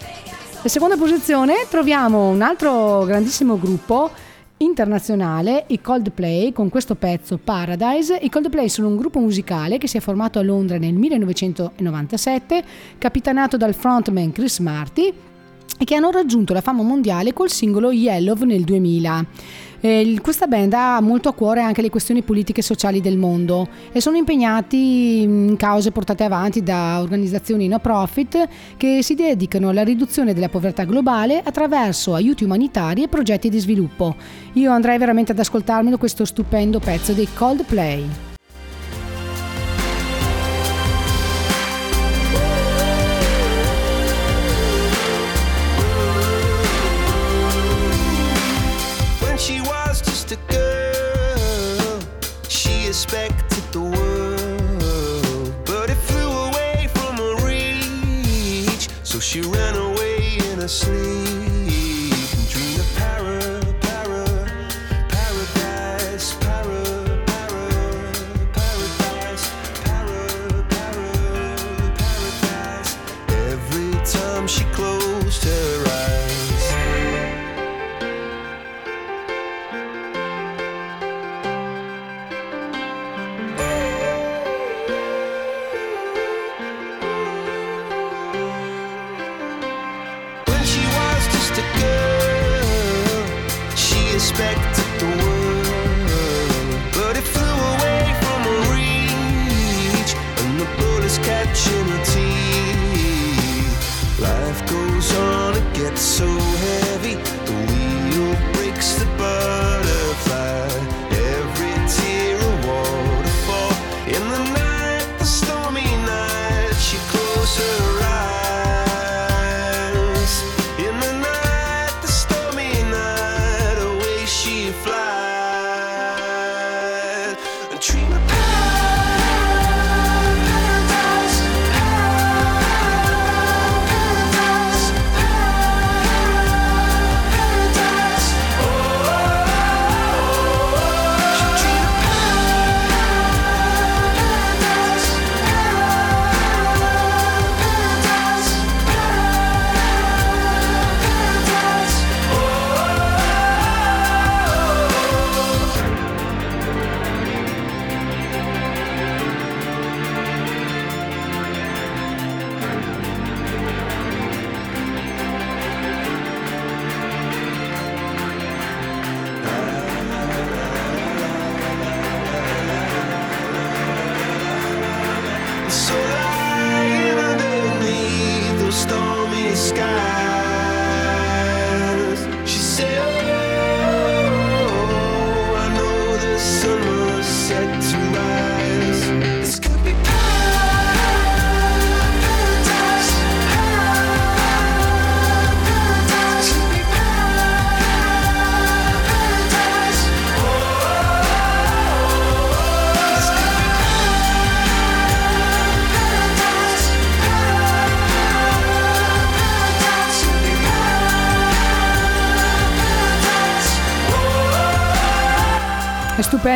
La 0.63 0.69
seconda 0.69 0.97
posizione 0.97 1.67
troviamo 1.69 2.29
un 2.29 2.41
altro 2.41 3.05
grandissimo 3.05 3.59
gruppo 3.59 4.09
internazionale, 4.57 5.65
i 5.67 5.81
Coldplay, 5.81 6.51
con 6.51 6.69
questo 6.69 6.95
pezzo 6.95 7.37
Paradise. 7.37 8.17
I 8.21 8.29
Coldplay 8.29 8.69
sono 8.69 8.87
un 8.87 8.97
gruppo 8.97 9.19
musicale 9.19 9.77
che 9.77 9.87
si 9.87 9.97
è 9.97 9.99
formato 9.99 10.39
a 10.39 10.43
Londra 10.43 10.77
nel 10.77 10.93
1997, 10.93 12.63
capitanato 12.97 13.57
dal 13.57 13.73
frontman 13.73 14.31
Chris 14.31 14.59
Marty 14.59 15.13
e 15.79 15.85
che 15.85 15.95
hanno 15.95 16.09
raggiunto 16.09 16.53
la 16.53 16.61
fama 16.61 16.81
mondiale 16.81 17.33
col 17.33 17.51
singolo 17.51 17.91
Yellow 17.91 18.35
nel 18.43 18.63
2000. 18.63 19.25
Eh, 19.79 20.17
questa 20.21 20.47
band 20.47 20.73
ha 20.73 20.99
molto 21.01 21.29
a 21.29 21.33
cuore 21.33 21.61
anche 21.61 21.81
le 21.81 21.89
questioni 21.89 22.23
politiche 22.23 22.61
e 22.61 22.63
sociali 22.63 22.99
del 22.99 23.17
mondo 23.17 23.67
e 23.91 24.01
sono 24.01 24.17
impegnati 24.17 25.21
in 25.21 25.55
cause 25.55 25.91
portate 25.91 26.23
avanti 26.23 26.63
da 26.63 26.99
organizzazioni 26.99 27.67
no 27.67 27.79
profit 27.79 28.47
che 28.75 29.03
si 29.03 29.13
dedicano 29.13 29.69
alla 29.69 29.83
riduzione 29.83 30.33
della 30.33 30.49
povertà 30.49 30.83
globale 30.83 31.41
attraverso 31.43 32.15
aiuti 32.15 32.43
umanitari 32.43 33.03
e 33.03 33.07
progetti 33.07 33.49
di 33.49 33.59
sviluppo. 33.59 34.15
Io 34.53 34.71
andrei 34.71 34.97
veramente 34.97 35.31
ad 35.31 35.39
ascoltarmelo 35.39 35.97
questo 35.97 36.25
stupendo 36.25 36.79
pezzo 36.79 37.13
dei 37.13 37.27
Coldplay. 37.33 38.26
asleep. 60.67 61.16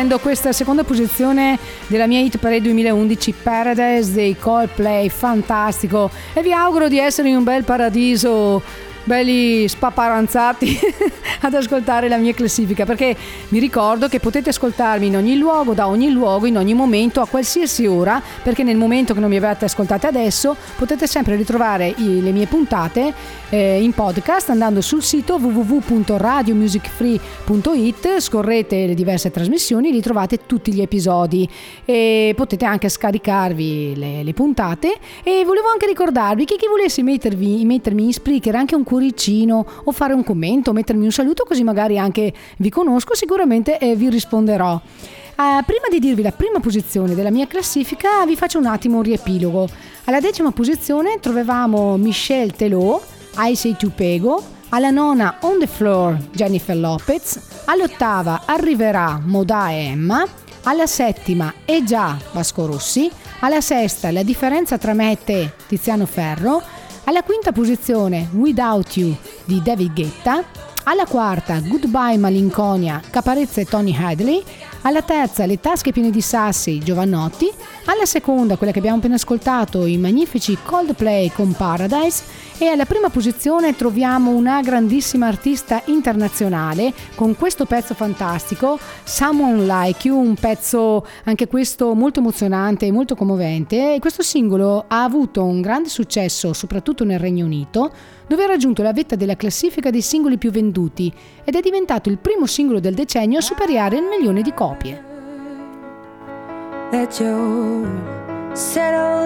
Stupendo 0.02 0.18
questa 0.18 0.50
seconda 0.50 0.82
posizione 0.82 1.56
della 1.86 2.08
mia 2.08 2.18
hit 2.18 2.38
parade 2.38 2.62
2011 2.62 3.34
Paradise 3.40 4.10
dei 4.10 4.36
Coldplay, 4.36 5.08
fantastico. 5.08 6.10
E 6.32 6.42
vi 6.42 6.52
auguro 6.52 6.88
di 6.88 6.98
essere 6.98 7.28
in 7.28 7.36
un 7.36 7.44
bel 7.44 7.62
paradiso 7.62 8.60
belli 9.04 9.66
spaparanzati 9.68 10.78
ad 11.42 11.54
ascoltare 11.54 12.08
la 12.08 12.16
mia 12.16 12.32
classifica 12.34 12.84
perché 12.84 13.16
vi 13.48 13.58
ricordo 13.58 14.08
che 14.08 14.20
potete 14.20 14.50
ascoltarmi 14.50 15.06
in 15.06 15.16
ogni 15.16 15.36
luogo, 15.36 15.74
da 15.74 15.88
ogni 15.88 16.10
luogo, 16.10 16.46
in 16.46 16.56
ogni 16.56 16.74
momento, 16.74 17.20
a 17.20 17.26
qualsiasi 17.26 17.86
ora 17.86 18.22
perché 18.42 18.62
nel 18.62 18.76
momento 18.76 19.14
che 19.14 19.20
non 19.20 19.28
mi 19.30 19.36
avete 19.36 19.64
ascoltate 19.66 20.06
adesso 20.06 20.56
potete 20.76 21.06
sempre 21.06 21.36
ritrovare 21.36 21.92
i- 21.96 22.22
le 22.22 22.32
mie 22.32 22.46
puntate 22.46 23.12
eh, 23.50 23.82
in 23.82 23.92
podcast 23.92 24.50
andando 24.50 24.80
sul 24.80 25.02
sito 25.02 25.36
www.radiomusicfree.it 25.36 28.20
scorrete 28.20 28.86
le 28.86 28.94
diverse 28.94 29.30
trasmissioni 29.30 29.90
lì 29.92 30.00
trovate 30.00 30.46
tutti 30.46 30.72
gli 30.72 30.80
episodi. 30.80 31.48
E 31.84 32.32
potete 32.36 32.64
anche 32.64 32.88
scaricarvi 32.88 33.94
le, 33.96 34.22
le 34.22 34.32
puntate. 34.32 34.94
E 35.22 35.42
volevo 35.44 35.68
anche 35.68 35.86
ricordarvi 35.86 36.44
che 36.44 36.56
chi 36.56 36.66
volesse 36.66 37.02
mettervi, 37.02 37.64
mettermi 37.64 38.04
in 38.04 38.12
Spreaker 38.12 38.54
anche 38.54 38.74
un 38.74 38.84
cuoricino 38.92 39.64
o 39.84 39.92
fare 39.92 40.12
un 40.12 40.22
commento, 40.22 40.74
mettermi 40.74 41.06
un 41.06 41.10
saluto 41.10 41.44
così 41.44 41.64
magari 41.64 41.98
anche 41.98 42.30
vi 42.58 42.68
conosco, 42.68 43.14
sicuramente 43.14 43.78
eh, 43.78 43.96
vi 43.96 44.10
risponderò. 44.10 44.74
Eh, 44.74 45.62
prima 45.64 45.88
di 45.90 45.98
dirvi 45.98 46.20
la 46.20 46.30
prima 46.30 46.60
posizione 46.60 47.14
della 47.14 47.30
mia 47.30 47.46
classifica 47.46 48.26
vi 48.26 48.36
faccio 48.36 48.58
un 48.58 48.66
attimo 48.66 48.98
un 48.98 49.02
riepilogo. 49.02 49.66
Alla 50.04 50.20
decima 50.20 50.50
posizione 50.50 51.18
trovavamo 51.20 51.96
Michelle 51.96 52.52
Telot, 52.52 53.02
I 53.38 53.56
Say 53.56 53.76
To 53.78 53.90
Pego, 53.94 54.42
alla 54.68 54.90
nona 54.90 55.38
On 55.40 55.58
The 55.58 55.66
Floor 55.66 56.18
Jennifer 56.32 56.76
Lopez, 56.76 57.62
all'ottava 57.64 58.42
arriverà 58.44 59.22
Moda 59.24 59.70
e 59.70 59.86
Emma, 59.86 60.26
alla 60.64 60.86
settima 60.86 61.52
E 61.64 61.82
già 61.82 62.18
Vasco 62.32 62.66
Rossi, 62.66 63.10
alla 63.40 63.62
sesta 63.62 64.12
La 64.12 64.22
differenza 64.22 64.76
tra 64.76 64.92
me 64.92 65.12
e 65.12 65.18
te 65.24 65.52
Tiziano 65.66 66.04
Ferro, 66.04 66.62
alla 67.04 67.22
quinta 67.22 67.52
posizione 67.52 68.28
Without 68.32 68.96
You 68.96 69.16
di 69.44 69.60
David 69.62 69.92
Guetta, 69.92 70.44
alla 70.84 71.06
quarta 71.06 71.60
Goodbye 71.60 72.16
Malinconia 72.16 73.00
Caparezza 73.10 73.60
e 73.60 73.64
Tony 73.66 73.96
Hadley, 73.96 74.42
alla 74.82 75.02
terza 75.02 75.46
Le 75.46 75.60
tasche 75.60 75.92
piene 75.92 76.10
di 76.10 76.20
sassi 76.20 76.78
Giovannotti, 76.80 77.50
alla 77.84 78.04
seconda 78.04 78.56
quella 78.56 78.72
che 78.72 78.78
abbiamo 78.78 78.98
appena 78.98 79.14
ascoltato 79.14 79.86
i 79.86 79.96
magnifici 79.96 80.56
Coldplay 80.62 81.30
con 81.30 81.52
Paradise. 81.52 82.40
E 82.58 82.66
alla 82.66 82.84
prima 82.84 83.08
posizione 83.08 83.74
troviamo 83.74 84.30
una 84.30 84.60
grandissima 84.60 85.26
artista 85.26 85.82
internazionale 85.86 86.92
con 87.16 87.34
questo 87.34 87.64
pezzo 87.64 87.92
fantastico, 87.94 88.78
Someone 89.02 89.64
Like 89.64 90.06
You, 90.06 90.16
un 90.16 90.34
pezzo 90.34 91.04
anche 91.24 91.48
questo 91.48 91.94
molto 91.94 92.20
emozionante 92.20 92.86
e 92.86 92.92
molto 92.92 93.16
commovente. 93.16 93.94
E 93.94 93.98
questo 93.98 94.22
singolo 94.22 94.84
ha 94.86 95.02
avuto 95.02 95.44
un 95.44 95.60
grande 95.60 95.88
successo 95.88 96.52
soprattutto 96.52 97.02
nel 97.02 97.18
Regno 97.18 97.44
Unito, 97.46 97.90
dove 98.26 98.44
ha 98.44 98.46
raggiunto 98.46 98.82
la 98.82 98.92
vetta 98.92 99.16
della 99.16 99.36
classifica 99.36 99.90
dei 99.90 100.02
singoli 100.02 100.38
più 100.38 100.50
venduti 100.50 101.12
ed 101.44 101.54
è 101.54 101.60
diventato 101.60 102.08
il 102.08 102.18
primo 102.18 102.46
singolo 102.46 102.80
del 102.80 102.94
decennio 102.94 103.38
a 103.38 103.42
superare 103.42 103.96
il 103.96 104.04
milione 104.04 104.42
di 104.42 104.52
copie. 104.52 105.10
that 106.92 107.18
you 107.18 107.86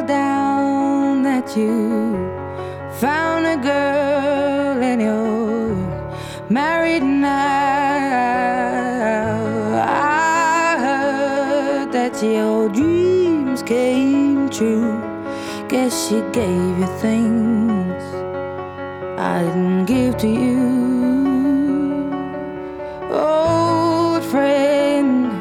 down, 0.06 1.22
that 1.24 1.56
you 1.56 2.14
found 3.00 3.44
a 3.44 3.56
girl 3.56 4.80
and 4.82 5.02
you're 5.02 5.74
married 6.48 7.02
now. 7.02 7.76
Your 12.22 12.70
dreams 12.70 13.62
came 13.62 14.48
true. 14.48 14.98
Guess 15.68 16.08
she 16.08 16.22
gave 16.32 16.78
you 16.78 16.86
things 16.98 17.75
I 19.18 19.42
didn't 19.42 19.86
give 19.86 20.16
to 20.18 20.28
you. 20.28 20.66
Old 23.10 24.22
friend, 24.24 25.32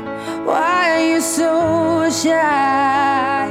why 0.46 0.92
are 0.92 1.06
you 1.12 1.20
so 1.20 2.10
shy? 2.10 3.50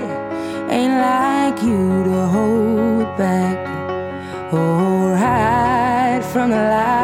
Ain't 0.70 0.96
like 1.10 1.62
you 1.62 2.04
to 2.04 2.26
hold 2.26 3.16
back 3.18 3.58
or 4.52 5.14
hide 5.14 6.24
from 6.24 6.50
the 6.50 6.56
light. 6.56 7.03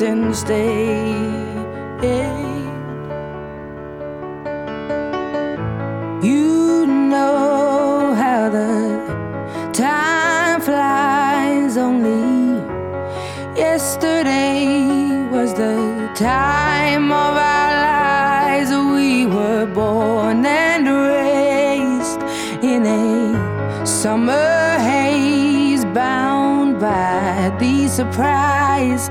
Hurts 0.00 0.02
instead. 0.02 1.60
You 6.22 6.86
know 6.86 8.14
how 8.14 8.50
the 8.50 9.72
time 9.72 10.60
flies. 10.60 11.76
Only 11.76 12.60
yesterday 13.58 15.28
was 15.30 15.54
the 15.54 16.10
time 16.14 17.12
of 17.12 17.36
our 17.36 17.72
lives. 17.82 18.70
We 18.70 19.26
were 19.26 19.66
born 19.66 20.44
and 20.46 20.86
raised 20.86 22.22
in 22.62 22.86
a 22.86 23.86
summer 23.86 24.78
haze, 24.78 25.84
bound 25.84 26.80
by 26.80 27.54
the 27.58 27.88
surprise 27.88 29.10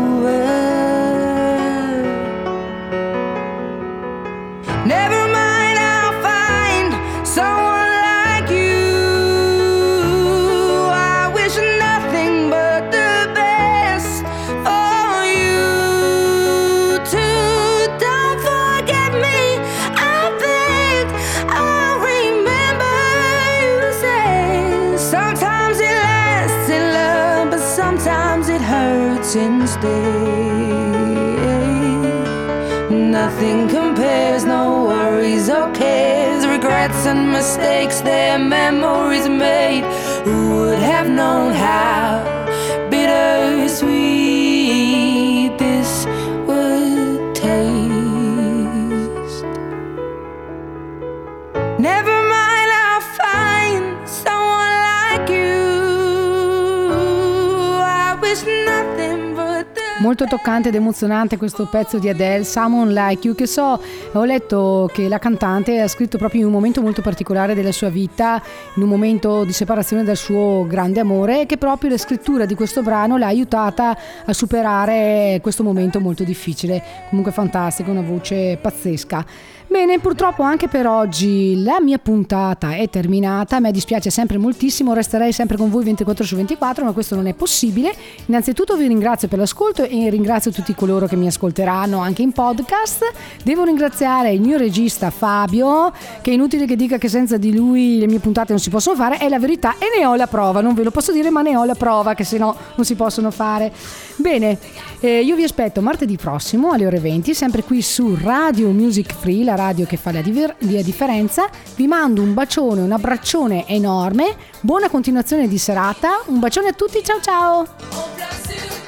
Toccante 60.31 60.69
ed 60.69 60.75
emozionante 60.75 61.35
questo 61.35 61.65
pezzo 61.65 61.99
di 61.99 62.07
Adele, 62.07 62.45
Someone 62.45 62.93
Like 62.93 63.27
You, 63.27 63.35
che 63.35 63.45
so, 63.45 63.77
ho 64.13 64.23
letto 64.23 64.89
che 64.93 65.09
la 65.09 65.19
cantante 65.19 65.81
ha 65.81 65.89
scritto 65.89 66.17
proprio 66.17 66.39
in 66.39 66.47
un 66.47 66.53
momento 66.53 66.81
molto 66.81 67.01
particolare 67.01 67.53
della 67.53 67.73
sua 67.73 67.89
vita, 67.89 68.41
in 68.75 68.83
un 68.83 68.87
momento 68.87 69.43
di 69.43 69.51
separazione 69.51 70.05
dal 70.05 70.15
suo 70.15 70.65
grande 70.65 71.01
amore, 71.01 71.41
e 71.41 71.45
che 71.45 71.57
proprio 71.57 71.89
la 71.89 71.97
scrittura 71.97 72.45
di 72.45 72.55
questo 72.55 72.81
brano 72.81 73.17
l'ha 73.17 73.27
aiutata 73.27 73.97
a 74.25 74.31
superare 74.31 75.39
questo 75.41 75.63
momento 75.63 75.99
molto 75.99 76.23
difficile. 76.23 76.81
Comunque 77.09 77.33
fantastico, 77.33 77.91
una 77.91 77.99
voce 77.99 78.57
pazzesca. 78.61 79.25
Bene, 79.71 79.99
purtroppo 79.99 80.43
anche 80.43 80.67
per 80.67 80.85
oggi 80.85 81.63
la 81.63 81.79
mia 81.79 81.97
puntata 81.97 82.75
è 82.75 82.89
terminata, 82.89 83.61
me 83.61 83.71
dispiace 83.71 84.09
sempre 84.09 84.37
moltissimo, 84.37 84.93
resterei 84.93 85.31
sempre 85.31 85.55
con 85.55 85.69
voi 85.69 85.85
24 85.85 86.25
su 86.25 86.35
24, 86.35 86.83
ma 86.83 86.91
questo 86.91 87.15
non 87.15 87.25
è 87.27 87.33
possibile. 87.33 87.95
Innanzitutto 88.25 88.75
vi 88.75 88.87
ringrazio 88.87 89.29
per 89.29 89.39
l'ascolto 89.39 89.83
e 89.83 90.09
ringrazio 90.09 90.20
tutti 90.51 90.75
coloro 90.75 91.07
che 91.07 91.15
mi 91.15 91.27
ascolteranno 91.27 91.99
anche 91.99 92.21
in 92.21 92.31
podcast. 92.31 93.11
Devo 93.43 93.63
ringraziare 93.63 94.31
il 94.31 94.41
mio 94.41 94.57
regista 94.57 95.09
Fabio, 95.09 95.91
che 96.21 96.31
è 96.31 96.33
inutile 96.33 96.65
che 96.65 96.75
dica 96.75 96.97
che 96.97 97.09
senza 97.09 97.37
di 97.37 97.53
lui 97.53 97.99
le 97.99 98.07
mie 98.07 98.19
puntate 98.19 98.51
non 98.51 98.59
si 98.59 98.69
possono 98.69 98.95
fare, 98.95 99.17
è 99.17 99.29
la 99.29 99.39
verità 99.39 99.75
e 99.77 99.97
ne 99.97 100.05
ho 100.05 100.15
la 100.15 100.27
prova, 100.27 100.61
non 100.61 100.73
ve 100.73 100.83
lo 100.83 100.91
posso 100.91 101.11
dire, 101.11 101.29
ma 101.29 101.41
ne 101.41 101.55
ho 101.55 101.65
la 101.65 101.75
prova 101.75 102.13
che 102.13 102.23
se 102.23 102.37
no 102.37 102.55
non 102.75 102.85
si 102.85 102.95
possono 102.95 103.31
fare. 103.31 103.71
Bene, 104.15 104.57
eh, 104.99 105.21
io 105.21 105.35
vi 105.35 105.43
aspetto 105.43 105.81
martedì 105.81 106.15
prossimo 106.15 106.71
alle 106.71 106.85
ore 106.85 106.99
20, 106.99 107.33
sempre 107.33 107.63
qui 107.63 107.81
su 107.81 108.17
Radio 108.21 108.69
Music 108.69 109.13
Free, 109.13 109.43
la 109.43 109.55
radio 109.55 109.85
che 109.85 109.97
fa 109.97 110.11
la, 110.11 110.21
diver- 110.21 110.55
la 110.59 110.81
differenza. 110.81 111.49
Vi 111.75 111.87
mando 111.87 112.21
un 112.21 112.33
bacione, 112.33 112.81
un 112.81 112.91
abbraccione 112.91 113.67
enorme, 113.67 114.35
buona 114.61 114.89
continuazione 114.89 115.47
di 115.47 115.57
serata, 115.57 116.21
un 116.27 116.39
bacione 116.39 116.69
a 116.69 116.73
tutti, 116.73 117.03
ciao 117.03 117.19
ciao! 117.19 118.80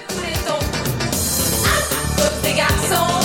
corazón. 2.94 3.23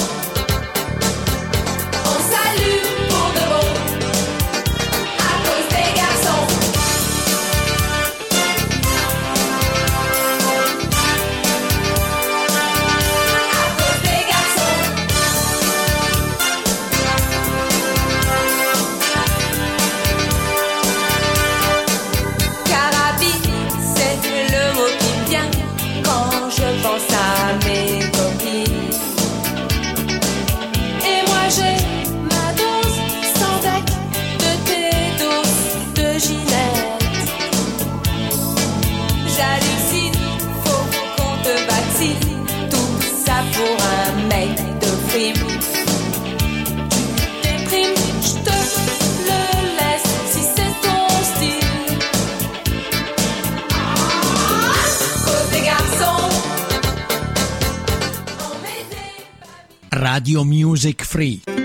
Radio 60.18 60.42
Music 60.42 61.04
Free. 61.04 61.57